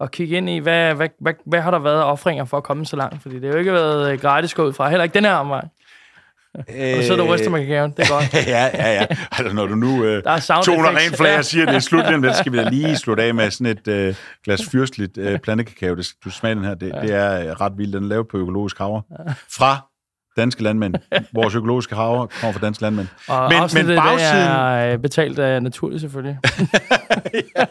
[0.02, 2.86] at kigge ind i, hvad, hvad, hvad, hvad har der været offringer for at komme
[2.86, 3.22] så langt?
[3.22, 5.68] Fordi det har jo ikke været øh, gratis gået fra, heller ikke den her omvej.
[6.58, 7.92] Øh, og så du ryster med gaven.
[7.92, 8.34] Det er godt.
[8.48, 9.06] ja, ja, ja.
[9.32, 12.52] Altså, når du nu øh, toner rent flag og siger, det er slutningen, så skal
[12.52, 15.96] vi da lige slutte af med sådan et øh, glas fyrstligt øh, plantekakao.
[15.96, 16.74] Det, du smager den her.
[16.74, 17.02] Det, ja.
[17.02, 17.94] det er øh, ret vildt.
[17.94, 19.02] Den er lavet på økologisk havre.
[19.58, 19.78] Fra
[20.38, 20.96] danske landmænd.
[21.34, 23.08] Vores økologiske havre kommer fra danske landmænd.
[23.28, 24.48] Og men, men bagsiden...
[24.48, 26.38] er øh, betalt af naturligt, selvfølgelig.
[27.58, 27.66] ja.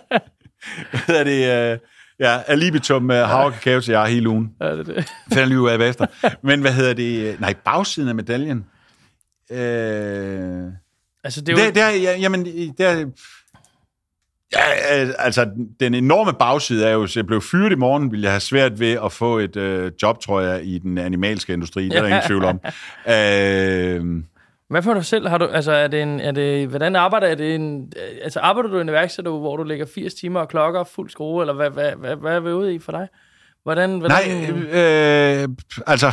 [1.07, 1.73] Hvad er det?
[1.73, 1.79] Øh,
[2.21, 4.51] Ja, alibitum med havre kakao til jer hele ugen.
[4.61, 5.13] Ja, det er det.
[5.33, 6.07] Finder lige ud af efter.
[6.43, 7.41] Men hvad hedder det?
[7.41, 8.65] Nej, bagsiden af medaljen.
[9.51, 10.65] Øh,
[11.25, 11.67] altså, det er jo...
[11.67, 13.07] Det, det er, ja, jamen, det er...
[14.53, 14.61] Ja,
[15.19, 15.51] altså,
[15.81, 18.81] den enorme bagside er jo, at jeg blev fyret i morgen, ville jeg have svært
[18.81, 21.85] ved at få et øh, job, tror jeg, i den animalske industri.
[21.85, 22.61] Det er der ingen tvivl om.
[23.15, 24.25] øh,
[24.71, 25.29] hvad for dig selv?
[25.29, 27.93] Har du, altså, er det en, er det, hvordan arbejder er det en,
[28.23, 31.43] altså, arbejder du i en iværksætter, hvor du lægger 80 timer og klokker fuld skrue,
[31.43, 33.09] eller hvad, hvad, hvad, hvad er vi ude i for dig?
[33.63, 34.29] Hvordan, hvordan...
[34.29, 35.49] Nej, øh,
[35.87, 36.13] altså,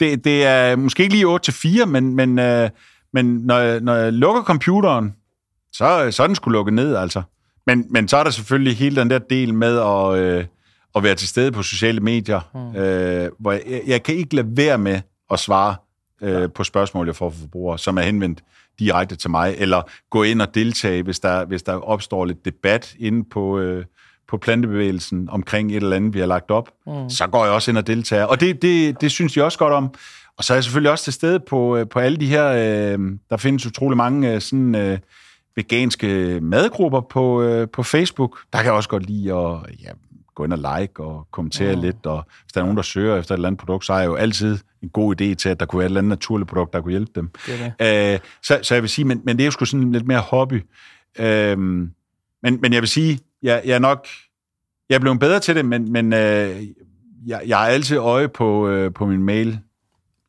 [0.00, 2.70] det, det er måske ikke lige 8 til 4, men, men, øh,
[3.12, 5.14] men når, jeg, når jeg lukker computeren,
[5.72, 7.22] så, så er den skulle lukke ned, altså.
[7.66, 10.44] Men, men så er der selvfølgelig hele den der del med at, øh,
[10.94, 12.80] at være til stede på sociale medier, mm.
[12.80, 15.74] øh, hvor jeg, jeg kan ikke lade være med at svare
[16.22, 18.42] øh, på spørgsmål, jeg får fra forbrugere, som er henvendt
[18.78, 22.94] direkte til mig, eller gå ind og deltage, hvis der, hvis der opstår lidt debat
[22.98, 23.84] inde på, øh,
[24.28, 27.10] på plantebevægelsen omkring et eller andet, vi har lagt op, mm.
[27.10, 28.24] så går jeg også ind og deltager.
[28.24, 29.94] Og det, det, det synes jeg også godt om.
[30.36, 32.98] Og så er jeg selvfølgelig også til stede på, øh, på alle de her, øh,
[33.30, 34.98] der findes utrolig mange øh, sådan, øh,
[35.56, 38.38] veganske madgrupper på, øh, på Facebook.
[38.52, 39.90] Der kan jeg også godt lide at ja,
[40.38, 41.82] gå ind og like og kommentere mm.
[41.82, 43.98] lidt, og hvis der er nogen, der søger efter et eller andet produkt, så er
[43.98, 46.48] jeg jo altid en god idé til, at der kunne være et eller andet naturligt
[46.48, 47.30] produkt, der kunne hjælpe dem.
[47.46, 48.12] Det det.
[48.14, 50.20] Øh, så, så jeg vil sige, men, men det er jo sgu sådan lidt mere
[50.20, 50.64] hobby.
[51.18, 51.90] Øh, men,
[52.42, 54.06] men jeg vil sige, jeg, jeg er nok...
[54.88, 56.62] Jeg er blevet bedre til det, men, men øh,
[57.26, 59.58] jeg, jeg har altid øje på, øh, på min mail,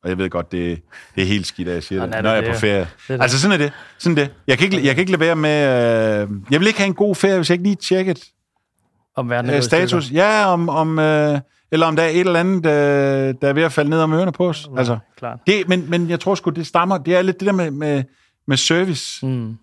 [0.03, 0.82] og jeg ved godt, det,
[1.16, 2.88] det er helt skidt, at jeg siger det, når jeg er på ferie.
[3.07, 3.72] Det er altså, sådan er det.
[3.97, 4.34] Sådan det.
[4.47, 5.62] Jeg, kan ikke, jeg kan ikke lade være med...
[6.22, 8.14] Øh, jeg vil ikke have en god ferie, hvis jeg ikke lige tjekker
[9.20, 10.12] om verden er status.
[10.12, 11.40] Ja, om, om, øh,
[11.72, 14.14] eller om der er et eller andet, øh, der er ved at falde ned om
[14.14, 14.68] ørerne på os.
[14.74, 15.40] Ja, altså, klart.
[15.48, 18.04] Det, men, men jeg tror sgu, det stammer, det er lidt det der med, med,
[18.48, 19.26] med service.
[19.26, 19.58] Mm.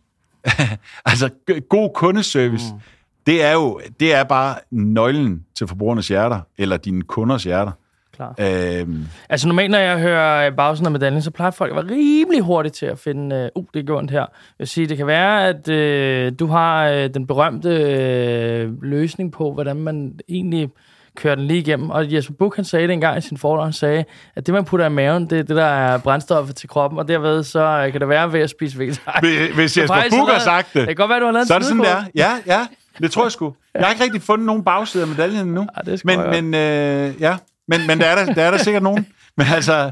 [1.05, 1.31] altså,
[1.69, 2.65] god kundeservice.
[2.73, 2.81] Mm.
[3.27, 7.73] Det er jo, det er bare nøglen til forbrugernes hjerter, eller dine kunders hjerter.
[8.17, 8.35] Klar.
[8.39, 9.07] Øhm.
[9.29, 12.75] Altså normalt, når jeg hører bagsiden af medaljen, så plejer folk at være rimelig hurtigt
[12.75, 14.21] til at finde, uh, uh det er gjort her.
[14.21, 19.33] Jeg vil sige, det kan være, at uh, du har uh, den berømte uh, løsning
[19.33, 20.69] på, hvordan man egentlig
[21.17, 21.91] kører den lige igennem.
[21.91, 24.05] Og Jesper Buch, han sagde det engang i sin foredrag, han sagde,
[24.37, 27.09] at det, man putter i maven, det er det, der er brændstoffet til kroppen, og
[27.09, 29.21] derved så kan det være ved at spise vegetar.
[29.55, 31.59] Hvis Jesper Buch har sagt det, det kan godt være, du har lavet så er
[31.59, 32.05] det sådan, der.
[32.15, 32.67] Ja, ja.
[32.99, 33.55] Det tror jeg sgu.
[33.75, 35.67] Jeg har ikke rigtig fundet nogen bagside af medaljen endnu.
[35.77, 37.37] Ja, det men, men øh, ja,
[37.69, 39.07] men, men der, er der, der er der sikkert nogen.
[39.37, 39.91] Men altså,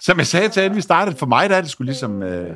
[0.00, 2.50] som jeg sagde til at vi startede, for mig der er det skulle ligesom øh,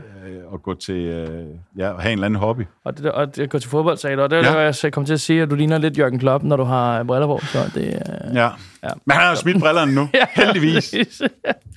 [0.55, 1.47] at gå til, øh,
[1.79, 2.63] ja, at have en eller anden hobby.
[2.85, 4.73] Og det, og det, gå til fodbold, sagde du, og det er ja.
[4.83, 7.27] jeg kom til at sige, at du ligner lidt Jørgen Klopp, når du har briller
[7.27, 7.41] på.
[7.43, 8.49] Så det, øh, ja.
[8.83, 8.89] ja.
[9.05, 10.95] Men han har jo smidt brillerne nu, ja, heldigvis.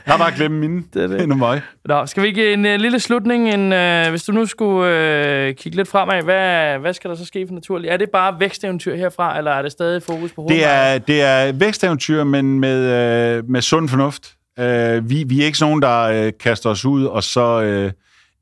[0.06, 0.84] Jeg har bare glemt mine.
[0.94, 1.22] Det er det.
[1.22, 1.62] Endnu mig.
[1.86, 3.54] Nå, skal vi ikke en uh, lille slutning?
[3.54, 7.26] En, uh, hvis du nu skulle uh, kigge lidt fremad, hvad, hvad skal der så
[7.26, 7.94] ske for naturligt?
[7.94, 10.58] Er det bare væksteventyr herfra, eller er det stadig fokus på hovedet?
[10.58, 14.34] Det er, det er væksteventyr, men med, uh, med sund fornuft.
[14.58, 17.86] Uh, vi, vi er ikke sådan nogen, der uh, kaster os ud, og så...
[17.86, 17.92] Uh,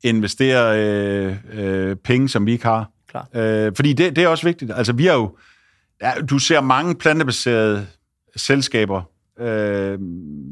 [0.04, 2.90] investere øh, øh, penge, som vi ikke har.
[3.10, 3.28] Klar.
[3.34, 4.72] Øh, fordi det, det er også vigtigt.
[4.76, 5.36] Altså, vi har jo...
[6.02, 7.86] Ja, du ser mange plantebaserede
[8.36, 9.02] selskaber,
[9.40, 9.98] øh,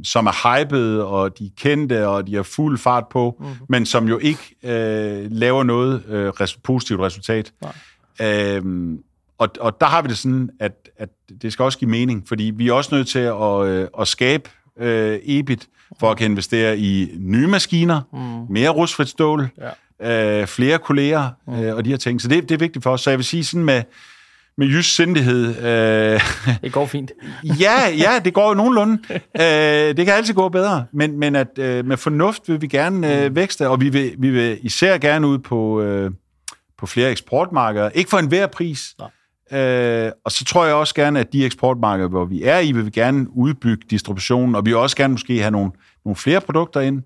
[0.04, 3.54] som er hypede, og de er kendte, og de har fuld fart på, mm-hmm.
[3.68, 7.52] men som jo ikke øh, laver noget øh, res- positivt resultat.
[8.22, 8.62] Øh,
[9.38, 11.08] og, og der har vi det sådan, at, at
[11.42, 14.50] det skal også give mening, fordi vi er også nødt til at, øh, at skabe
[14.80, 15.68] øh, EBIT,
[16.00, 18.52] for at kan investere i nye maskiner, mm.
[18.52, 19.48] mere rustfrit stål,
[20.00, 20.40] ja.
[20.40, 21.54] øh, flere kolleger mm.
[21.54, 22.20] øh, og de her ting.
[22.20, 23.00] Så det, det er vigtigt for os.
[23.00, 23.82] Så jeg vil sige sådan med,
[24.60, 25.64] med jysk sindighed.
[25.64, 26.20] Øh,
[26.62, 27.12] det går fint.
[27.64, 28.98] ja, ja, det går jo nogenlunde.
[29.10, 33.22] øh, det kan altid gå bedre, men, men at øh, med fornuft vil vi gerne
[33.22, 33.36] øh, mm.
[33.36, 36.10] vækste, og vi vil, vi vil især gerne ud på, øh,
[36.78, 37.90] på flere eksportmarkeder.
[37.90, 38.96] Ikke for enhver pris.
[39.52, 42.84] Øh, og så tror jeg også gerne, at de eksportmarkeder, hvor vi er i, vil
[42.84, 45.70] vi gerne udbygge distributionen, og vi vil også gerne måske have nogle,
[46.04, 47.02] nogle flere produkter ind.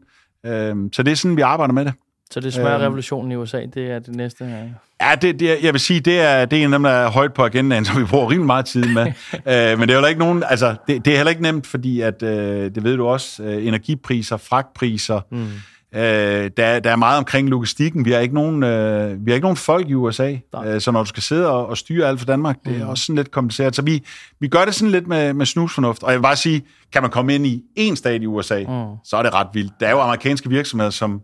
[0.46, 1.94] Øh, så det er sådan, vi arbejder med det.
[2.30, 4.64] Så det smør revolutionen i USA, det er det næste her?
[5.00, 7.10] Ja, det, det, jeg vil sige, det er, det er en af dem, der er
[7.10, 9.06] højt på agendaen, som vi bruger rimelig meget tid med.
[9.32, 12.00] øh, men det er jo ikke nogen, altså, det, det er heller ikke nemt, fordi
[12.00, 15.48] at, øh, det ved du også, øh, energipriser, fragtpriser, mm.
[15.96, 18.04] Øh, der, der er meget omkring logistikken.
[18.04, 21.02] Vi har ikke nogen, øh, vi har ikke nogen folk i USA, øh, så når
[21.02, 22.90] du skal sidde og, og styre alt for Danmark, det er mm.
[22.90, 23.76] også sådan lidt kompliceret.
[23.76, 24.02] Så vi,
[24.40, 26.02] vi gør det sådan lidt med, med snusfornuft.
[26.02, 26.62] Og jeg vil bare sige,
[26.92, 28.96] kan man komme ind i en stat i USA, mm.
[29.04, 29.72] så er det ret vildt.
[29.80, 31.20] Der er jo amerikanske virksomheder, som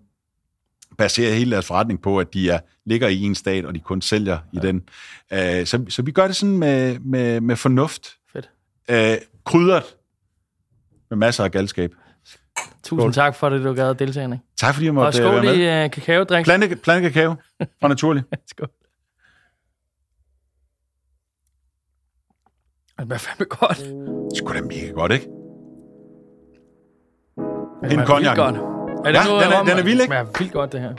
[1.01, 4.03] baserer hele deres forretning på, at de er, ligger i en stat, og de kun
[4.03, 4.59] sælger ja.
[4.59, 4.77] i den.
[5.33, 8.09] Uh, så, så vi gør det sådan med, med, med fornuft.
[8.33, 8.51] Fedt.
[8.89, 9.85] Uh, krydret
[11.11, 11.91] med masser af galskab.
[12.83, 13.13] Tusind skål.
[13.13, 14.41] tak for det, du gad at deltage, Henrik.
[14.61, 15.85] Tak fordi jeg måtte Og skål være med.
[15.85, 16.45] i uh, kakao-drink.
[16.45, 17.35] Plante, plante kakao
[17.81, 18.23] fra Naturlig.
[18.51, 18.69] skål.
[22.99, 23.79] Det er fandme godt.
[24.31, 25.27] Det skulle da mega godt, ikke?
[27.95, 28.80] En konjak.
[29.05, 30.15] Er det noget, den, er, den er vild, ikke?
[30.15, 30.95] Ja, vildt godt, det her.